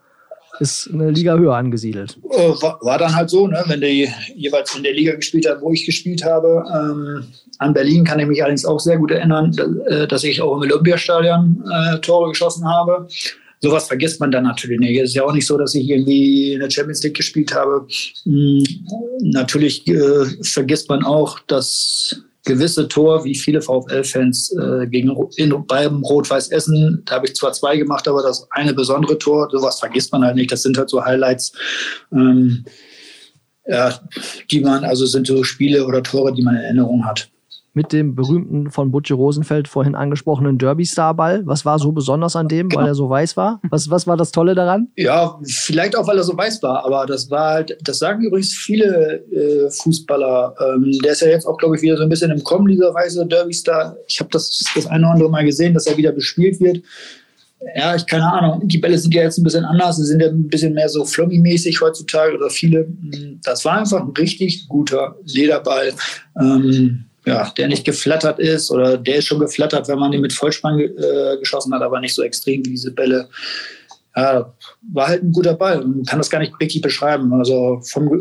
[0.60, 2.18] ist eine Liga höher angesiedelt.
[2.30, 3.64] Äh, war, dann halt so, ne?
[3.68, 6.64] wenn die jeweils in der Liga gespielt hat, wo ich gespielt habe.
[6.74, 7.24] Ähm,
[7.58, 9.56] an Berlin kann ich mich allerdings auch sehr gut erinnern,
[9.88, 13.08] äh, dass ich auch im Olympiastadion äh, Tore geschossen habe.
[13.62, 15.00] Sowas vergisst man dann natürlich nicht.
[15.00, 17.88] Es ist ja auch nicht so, dass ich irgendwie in der Champions League gespielt habe.
[18.24, 18.64] Hm,
[19.22, 26.04] natürlich äh, vergisst man auch, dass gewisse Tor, wie viele VfL-Fans äh, gegen in, beim
[26.04, 27.02] Rot-Weiß Essen.
[27.06, 30.36] Da habe ich zwar zwei gemacht, aber das eine besondere Tor, sowas vergisst man halt
[30.36, 30.52] nicht.
[30.52, 31.54] Das sind halt so Highlights,
[32.12, 32.66] ähm,
[33.66, 33.98] ja,
[34.52, 37.30] die man, also sind so Spiele oder Tore, die man in Erinnerung hat
[37.74, 41.46] mit dem berühmten von Butche Rosenfeld vorhin angesprochenen Derby-Star-Ball.
[41.46, 42.82] Was war so besonders an dem, genau.
[42.82, 43.60] weil er so weiß war?
[43.70, 44.90] Was, was war das Tolle daran?
[44.96, 48.54] Ja, vielleicht auch, weil er so weiß war, aber das war halt, das sagen übrigens
[48.54, 50.56] viele äh, Fußballer.
[50.60, 52.94] Ähm, der ist ja jetzt auch, glaube ich, wieder so ein bisschen im Kommen, dieser
[52.94, 53.96] weiße Derby-Star.
[54.08, 56.84] Ich habe das das eine oder andere Mal gesehen, dass er wieder bespielt wird.
[57.76, 58.68] Ja, ich keine Ahnung.
[58.68, 59.98] Die Bälle sind ja jetzt ein bisschen anders.
[59.98, 62.88] Sie sind ja ein bisschen mehr so Flummi-mäßig heutzutage oder viele.
[63.44, 65.94] Das war einfach ein richtig guter Lederball.
[66.40, 70.34] Ähm, ja, der nicht geflattert ist oder der ist schon geflattert, wenn man ihn mit
[70.34, 73.30] Vollspann äh, geschossen hat, aber nicht so extrem wie diese Bälle.
[74.16, 74.54] Ja,
[74.94, 75.84] war halt ein guter Ball.
[75.84, 77.34] Man kann das gar nicht richtig beschreiben.
[77.34, 78.20] Also vom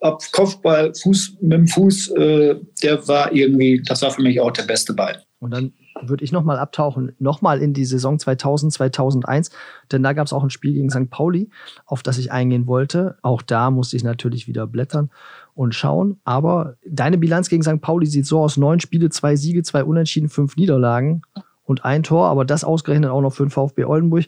[0.00, 4.50] ab Kopfball, Fuß mit dem Fuß, äh, der war irgendwie, das war für mich auch
[4.50, 5.22] der beste Ball.
[5.38, 5.72] Und dann
[6.02, 9.50] würde ich nochmal abtauchen, nochmal in die Saison 2000, 2001,
[9.90, 11.10] denn da gab es auch ein Spiel gegen St.
[11.10, 11.50] Pauli,
[11.86, 13.16] auf das ich eingehen wollte.
[13.22, 15.10] Auch da musste ich natürlich wieder blättern
[15.56, 16.20] und schauen.
[16.24, 17.80] Aber deine Bilanz gegen St.
[17.80, 21.22] Pauli sieht so aus: neun Spiele, zwei Siege, zwei Unentschieden, fünf Niederlagen
[21.64, 22.28] und ein Tor.
[22.28, 24.26] Aber das ausgerechnet auch noch für den VfB Oldenburg.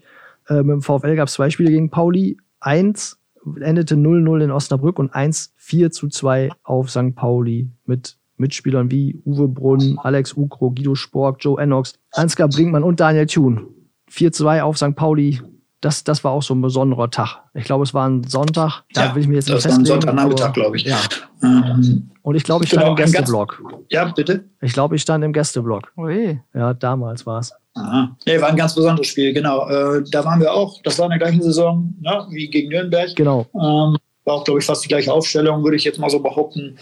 [0.49, 2.39] Äh, mit dem VfL gab es zwei Spiele gegen Pauli.
[2.59, 3.19] Eins
[3.61, 7.15] endete 0-0 in Osnabrück und eins 4 zu 2 auf St.
[7.15, 13.01] Pauli mit Mitspielern wie Uwe Brunn, Alex Ukro, Guido Spork, Joe Ennox, Ansgar Brinkmann und
[13.01, 13.69] Daniel Thun.
[14.11, 14.95] 4-2 auf St.
[14.95, 15.41] Pauli
[15.81, 17.43] das, das war auch so ein besonderer Tag.
[17.55, 18.83] Ich glaube, es war ein Sonntag.
[18.93, 19.85] Da ja, will ich mir jetzt nicht festlegen.
[19.85, 20.85] Das war ein Sonntagnachmittag, glaube ich.
[20.85, 20.99] Ja.
[21.43, 23.63] Ähm, und ich glaube, ich stand genau, im Gästeblock.
[23.91, 24.45] Ja, bitte?
[24.61, 25.93] Ich glaube, ich stand im Gästeblock.
[25.97, 26.41] Ui.
[26.53, 27.53] Ja, damals war es.
[27.75, 28.17] Aha.
[28.27, 29.69] Nee, war ein ganz besonderes Spiel, genau.
[29.69, 33.15] Äh, da waren wir auch, das war in der gleichen Saison ne, wie gegen Nürnberg.
[33.15, 33.47] Genau.
[33.55, 33.97] Ähm,
[34.29, 36.79] war auch, glaube ich, fast die gleiche Aufstellung, würde ich jetzt mal so behaupten.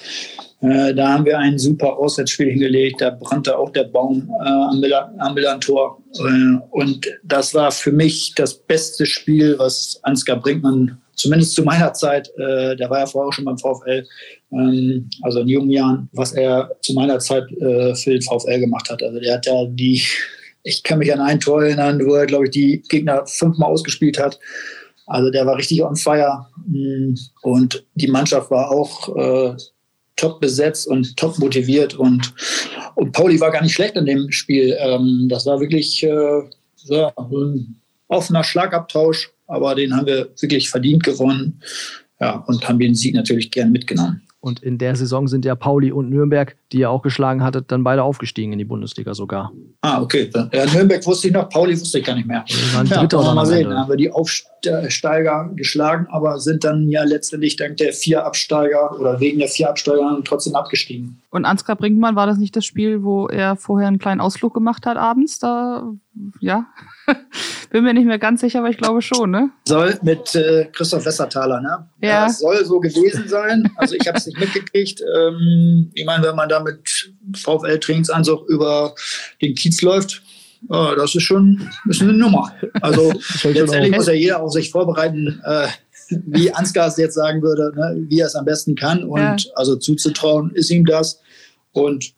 [0.60, 3.00] Äh, da haben wir ein super Auswärtsspiel hingelegt.
[3.00, 6.02] Da brannte auch der Baum äh, am, Millantor.
[6.18, 11.92] Äh, und das war für mich das beste Spiel, was Ansgar Brinkmann, zumindest zu meiner
[11.92, 14.04] Zeit, äh, der war ja vorher auch schon beim VfL,
[14.52, 18.90] ähm, also in jungen Jahren, was er zu meiner Zeit äh, für den VfL gemacht
[18.90, 19.02] hat.
[19.02, 20.02] Also der hat ja die,
[20.62, 24.18] ich kann mich an ein Tor erinnern, wo er, glaube ich, die Gegner fünfmal ausgespielt
[24.18, 24.38] hat.
[25.06, 26.46] Also der war richtig on fire.
[26.66, 29.56] Mm, und die Mannschaft war auch äh,
[30.16, 31.94] top besetzt und top motiviert.
[31.94, 32.34] Und,
[32.94, 34.76] und Pauli war gar nicht schlecht in dem Spiel.
[34.80, 36.42] Ähm, das war wirklich äh,
[36.74, 37.76] so ein
[38.08, 41.60] offener Schlagabtausch, aber den haben wir wirklich verdient gewonnen.
[42.18, 44.25] Ja, und haben den Sieg natürlich gern mitgenommen.
[44.46, 47.82] Und in der Saison sind ja Pauli und Nürnberg, die ihr auch geschlagen hattet, dann
[47.82, 49.50] beide aufgestiegen in die Bundesliga sogar.
[49.80, 50.30] Ah, okay.
[50.52, 52.44] Ja, Nürnberg wusste ich noch, Pauli wusste ich gar nicht mehr.
[52.46, 53.68] Wir waren ja, Dritter mal sehen.
[53.68, 58.96] Dann haben wir die Aufsteiger geschlagen, aber sind dann ja letztendlich dank der vier Absteiger
[59.00, 61.20] oder wegen der vier Absteiger trotzdem abgestiegen.
[61.30, 64.86] Und Ansgar Brinkmann, war das nicht das Spiel, wo er vorher einen kleinen Ausflug gemacht
[64.86, 65.40] hat abends?
[65.40, 65.92] Da,
[66.38, 66.66] ja.
[67.70, 69.50] Bin mir nicht mehr ganz sicher, aber ich glaube schon, ne?
[69.66, 71.88] Soll mit äh, Christoph Wessertaler, ne?
[72.00, 72.26] Ja.
[72.26, 73.70] Das soll so gewesen sein.
[73.76, 75.00] Also ich habe es nicht mitgekriegt.
[75.16, 78.94] Ähm, ich meine, wenn man da mit VfL-Trainingsanzug über
[79.42, 80.22] den Kiez läuft,
[80.70, 82.52] ja, das ist schon ist eine Nummer.
[82.80, 83.12] Also
[83.44, 85.68] letztendlich muss ja jeder auf sich vorbereiten, äh,
[86.08, 88.04] wie Ansgar es jetzt sagen würde, ne?
[88.08, 89.04] wie er es am besten kann.
[89.04, 89.36] Und ja.
[89.54, 91.20] also zuzutrauen ist ihm das.
[91.72, 92.12] Und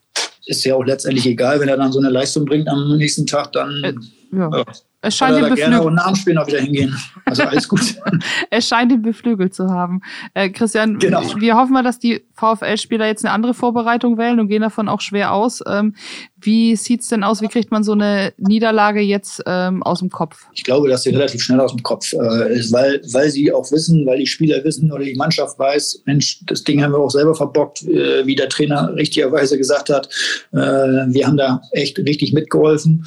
[0.49, 3.51] ist ja auch letztendlich egal, wenn er dann so eine Leistung bringt am nächsten Tag,
[3.53, 3.93] dann äh,
[4.31, 4.49] ja.
[4.51, 4.65] ja.
[5.01, 5.81] Es scheint ihn beflügelt.
[5.81, 6.93] Und nach dem Spiel noch wieder hingehen.
[7.23, 7.79] Also alles gut.
[8.49, 10.01] es scheint ihn beflügelt zu haben.
[10.33, 11.21] Äh, Christian, genau.
[11.37, 15.01] wir hoffen mal, dass die VfL-Spieler jetzt eine andere Vorbereitung wählen und gehen davon auch
[15.01, 15.61] schwer aus.
[15.67, 15.95] Ähm,
[16.41, 17.41] wie sieht's denn aus?
[17.41, 20.47] Wie kriegt man so eine Niederlage jetzt ähm, aus dem Kopf?
[20.53, 23.69] Ich glaube, dass sie relativ schnell aus dem Kopf äh, ist, weil, weil sie auch
[23.71, 27.11] wissen, weil die Spieler wissen oder die Mannschaft weiß, Mensch, das Ding haben wir auch
[27.11, 30.07] selber verbockt, äh, wie der Trainer richtigerweise gesagt hat.
[30.51, 33.05] Äh, wir haben da echt richtig mitgeholfen.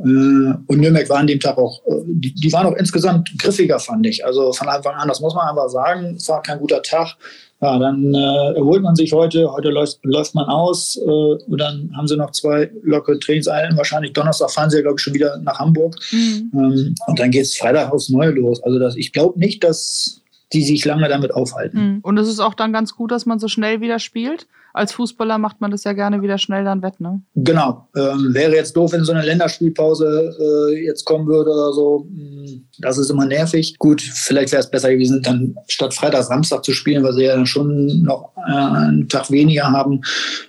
[0.00, 3.78] Äh, und Nürnberg war an dem Tag auch, äh, die, die waren auch insgesamt griffiger,
[3.78, 4.24] fand ich.
[4.24, 7.16] Also von Anfang an, das muss man einfach sagen, es war kein guter Tag.
[7.62, 11.92] Ja, dann äh, erholt man sich heute, heute läuft, läuft man aus äh, und dann
[11.96, 13.76] haben sie noch zwei lockere Trainingseinheiten.
[13.76, 15.94] Wahrscheinlich Donnerstag fahren sie ja, glaube ich, schon wieder nach Hamburg.
[16.10, 16.50] Mhm.
[16.52, 18.60] Ähm, und dann geht es Freitag aufs Neue los.
[18.64, 20.20] Also das, ich glaube nicht, dass
[20.52, 21.78] die sich lange damit aufhalten.
[21.78, 21.98] Mhm.
[22.02, 25.38] Und es ist auch dann ganz gut, dass man so schnell wieder spielt als Fußballer
[25.38, 27.20] macht man das ja gerne wieder schnell dann wett, ne?
[27.34, 27.88] Genau.
[27.96, 32.06] Ähm, wäre jetzt doof, wenn so eine Länderspielpause äh, jetzt kommen würde oder so.
[32.08, 33.76] Hm, das ist immer nervig.
[33.78, 37.36] Gut, vielleicht wäre es besser gewesen, dann statt Freitag, Samstag zu spielen, weil sie ja
[37.36, 40.00] dann schon noch äh, einen Tag weniger haben,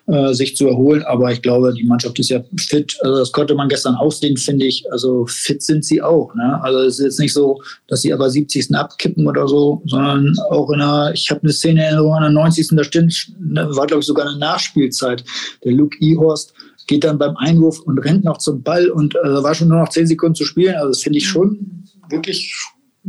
[0.08, 1.04] äh, sich zu erholen.
[1.04, 2.98] Aber ich glaube, die Mannschaft ist ja fit.
[3.02, 4.86] Also das konnte man gestern aussehen, finde ich.
[4.92, 6.34] Also fit sind sie auch.
[6.36, 6.60] Ne?
[6.64, 8.74] Also es ist jetzt nicht so, dass sie aber 70.
[8.74, 12.70] abkippen oder so, sondern auch in einer, ich habe eine Szene an der 90.
[12.72, 15.24] Da stimmt, war glaube ich so sogar eine Nachspielzeit.
[15.64, 16.54] Der Luke Ehorst
[16.88, 19.90] geht dann beim Einwurf und rennt noch zum Ball und äh, war schon nur noch
[19.90, 20.76] zehn Sekunden zu spielen.
[20.76, 22.54] Also das finde ich schon wirklich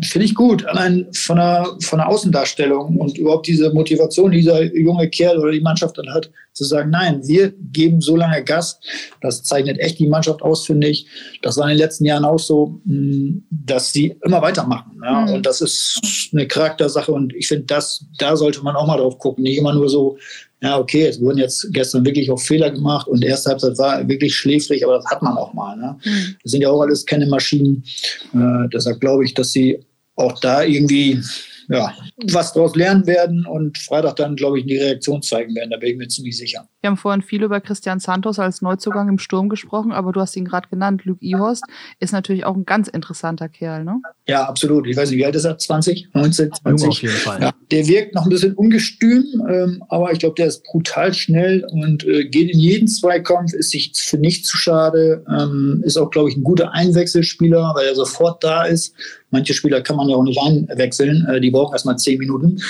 [0.02, 4.64] finde ich gut, allein von der, von der Außendarstellung und überhaupt diese Motivation, die dieser
[4.74, 8.80] junge Kerl oder die Mannschaft dann hat, zu sagen, nein, wir geben so lange Gas.
[9.20, 11.07] Das zeichnet echt die Mannschaft aus, finde ich.
[11.42, 15.00] Das war in den letzten Jahren auch so, mm, dass sie immer weitermachen.
[15.02, 15.20] Ja?
[15.20, 15.34] Mhm.
[15.34, 19.18] Und das ist eine Charaktersache und ich finde, das, da sollte man auch mal drauf
[19.18, 19.44] gucken.
[19.44, 20.18] Nicht immer nur so,
[20.64, 24.34] ja, okay, es wurden jetzt gestern wirklich auch Fehler gemacht und erste Halbzeit war wirklich
[24.34, 25.76] schläfrig, aber das hat man auch mal.
[25.76, 25.98] Ne?
[26.02, 26.36] Mhm.
[26.42, 27.84] Das sind ja auch alles keine Maschinen.
[28.32, 29.84] Äh, deshalb glaube ich, dass sie
[30.16, 31.20] auch da irgendwie
[31.68, 31.92] ja,
[32.30, 35.70] was daraus lernen werden und Freitag dann, glaube ich, die Reaktion zeigen werden.
[35.70, 36.68] Da bin ich mir ziemlich sicher.
[36.80, 40.36] Wir haben vorhin viel über Christian Santos als Neuzugang im Sturm gesprochen, aber du hast
[40.36, 41.02] ihn gerade genannt.
[41.04, 41.64] Luke Ihorst
[41.98, 44.00] ist natürlich auch ein ganz interessanter Kerl, ne?
[44.26, 44.86] Ja, absolut.
[44.86, 45.56] Ich weiß nicht, wie alt ist er?
[45.56, 46.88] 20, 19, 20?
[46.88, 47.40] auf jeden Fall.
[47.40, 51.64] Ja, der wirkt noch ein bisschen ungestüm, ähm, aber ich glaube, der ist brutal schnell
[51.70, 56.10] und äh, geht in jeden Zweikampf, ist sich für nichts zu schade, ähm, ist auch,
[56.10, 58.94] glaube ich, ein guter Einwechselspieler, weil er sofort da ist.
[59.35, 61.26] Manche Spieler kann man ja auch nicht einwechseln.
[61.28, 62.61] Äh, die brauchen erstmal zehn Minuten,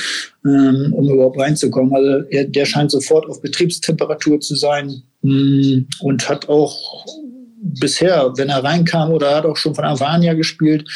[0.45, 1.95] ähm, um überhaupt reinzukommen.
[1.95, 7.05] Also er, der scheint sofort auf Betriebstemperatur zu sein mh, mm, und hat auch
[7.61, 10.89] bisher, wenn er reinkam oder hat auch schon von Anfang gespielt,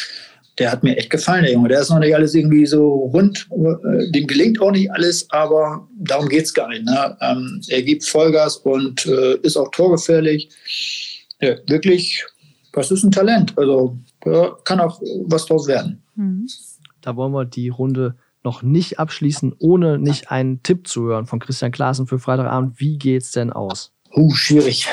[0.58, 1.68] der hat mir echt gefallen, der Junge.
[1.68, 3.46] Der ist noch nicht alles irgendwie so rund.
[3.52, 6.84] Äh, dem gelingt auch nicht alles, aber darum geht es gar nicht.
[6.84, 7.16] Ne?
[7.20, 10.48] Ähm, er gibt Vollgas und äh, ist auch torgefährlich.
[11.40, 12.24] Ja, wirklich,
[12.78, 13.56] was ist ein Talent?
[13.58, 13.98] Also
[14.64, 16.02] kann auch was draus werden.
[16.14, 16.46] Mhm.
[17.00, 21.38] Da wollen wir die Runde noch nicht abschließen, ohne nicht einen Tipp zu hören von
[21.38, 22.80] Christian Klaassen für Freitagabend.
[22.80, 23.92] Wie geht's denn aus?
[24.14, 24.86] Uh, schwierig.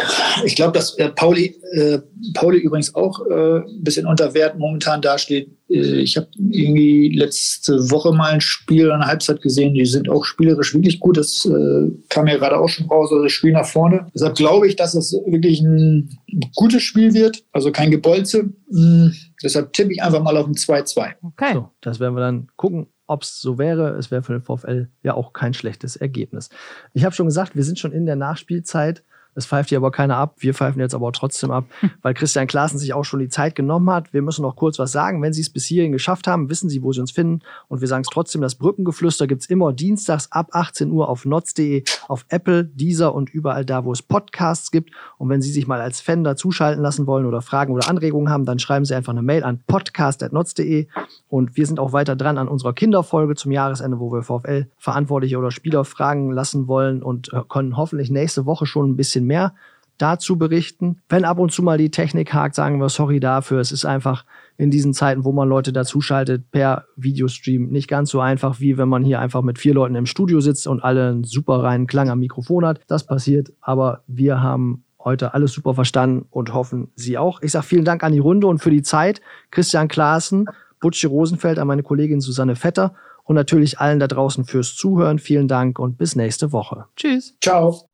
[0.43, 1.99] Ich glaube, dass äh, Pauli, äh,
[2.33, 5.54] Pauli übrigens auch äh, ein bisschen unter Wert momentan dasteht.
[5.69, 9.73] Äh, ich habe irgendwie letzte Woche mal ein Spiel an der Halbzeit gesehen.
[9.73, 11.17] Die sind auch spielerisch wirklich gut.
[11.17, 14.07] Das äh, kam ja gerade auch schon raus, also das Spiel nach vorne.
[14.13, 16.17] Deshalb glaube ich, dass es wirklich ein
[16.55, 18.49] gutes Spiel wird, also kein Gebolze.
[18.69, 19.13] Mhm.
[19.43, 21.13] Deshalb tippe ich einfach mal auf ein 2-2.
[21.21, 21.53] Okay.
[21.53, 23.95] So, das werden wir dann gucken ob es so wäre.
[23.97, 26.49] Es wäre für den VfL ja auch kein schlechtes Ergebnis.
[26.93, 29.03] Ich habe schon gesagt, wir sind schon in der Nachspielzeit.
[29.35, 30.35] Es pfeift hier aber keiner ab.
[30.39, 31.65] Wir pfeifen jetzt aber trotzdem ab,
[32.01, 34.13] weil Christian Klaassen sich auch schon die Zeit genommen hat.
[34.13, 35.21] Wir müssen noch kurz was sagen.
[35.21, 37.41] Wenn Sie es bis hierhin geschafft haben, wissen Sie, wo Sie uns finden.
[37.67, 41.25] Und wir sagen es trotzdem, das Brückengeflüster gibt es immer dienstags ab 18 Uhr auf
[41.25, 44.91] notz.de, auf Apple, Deezer und überall da, wo es Podcasts gibt.
[45.17, 48.45] Und wenn Sie sich mal als Fan dazuschalten lassen wollen oder Fragen oder Anregungen haben,
[48.45, 50.87] dann schreiben Sie einfach eine Mail an podcast.notz.de.
[51.27, 55.37] Und wir sind auch weiter dran an unserer Kinderfolge zum Jahresende, wo wir VfL Verantwortliche
[55.37, 58.95] oder Spieler fragen lassen wollen und äh, können hoffentlich nächste Woche schon ein
[59.25, 59.53] bisschen mehr
[59.97, 60.97] dazu berichten.
[61.07, 63.61] Wenn ab und zu mal die Technik hakt, sagen wir sorry dafür.
[63.61, 64.25] Es ist einfach
[64.57, 68.89] in diesen Zeiten, wo man Leute dazuschaltet per Videostream, nicht ganz so einfach, wie wenn
[68.89, 72.09] man hier einfach mit vier Leuten im Studio sitzt und alle einen super reinen Klang
[72.09, 72.81] am Mikrofon hat.
[72.87, 77.41] Das passiert, aber wir haben heute alles super verstanden und hoffen Sie auch.
[77.41, 79.21] Ich sage vielen Dank an die Runde und für die Zeit.
[79.49, 80.47] Christian Klaassen,
[80.81, 85.19] Butsche Rosenfeld, an meine Kollegin Susanne Vetter und natürlich allen da draußen fürs Zuhören.
[85.19, 86.85] Vielen Dank und bis nächste Woche.
[86.97, 87.37] Tschüss.
[87.41, 87.87] Ciao.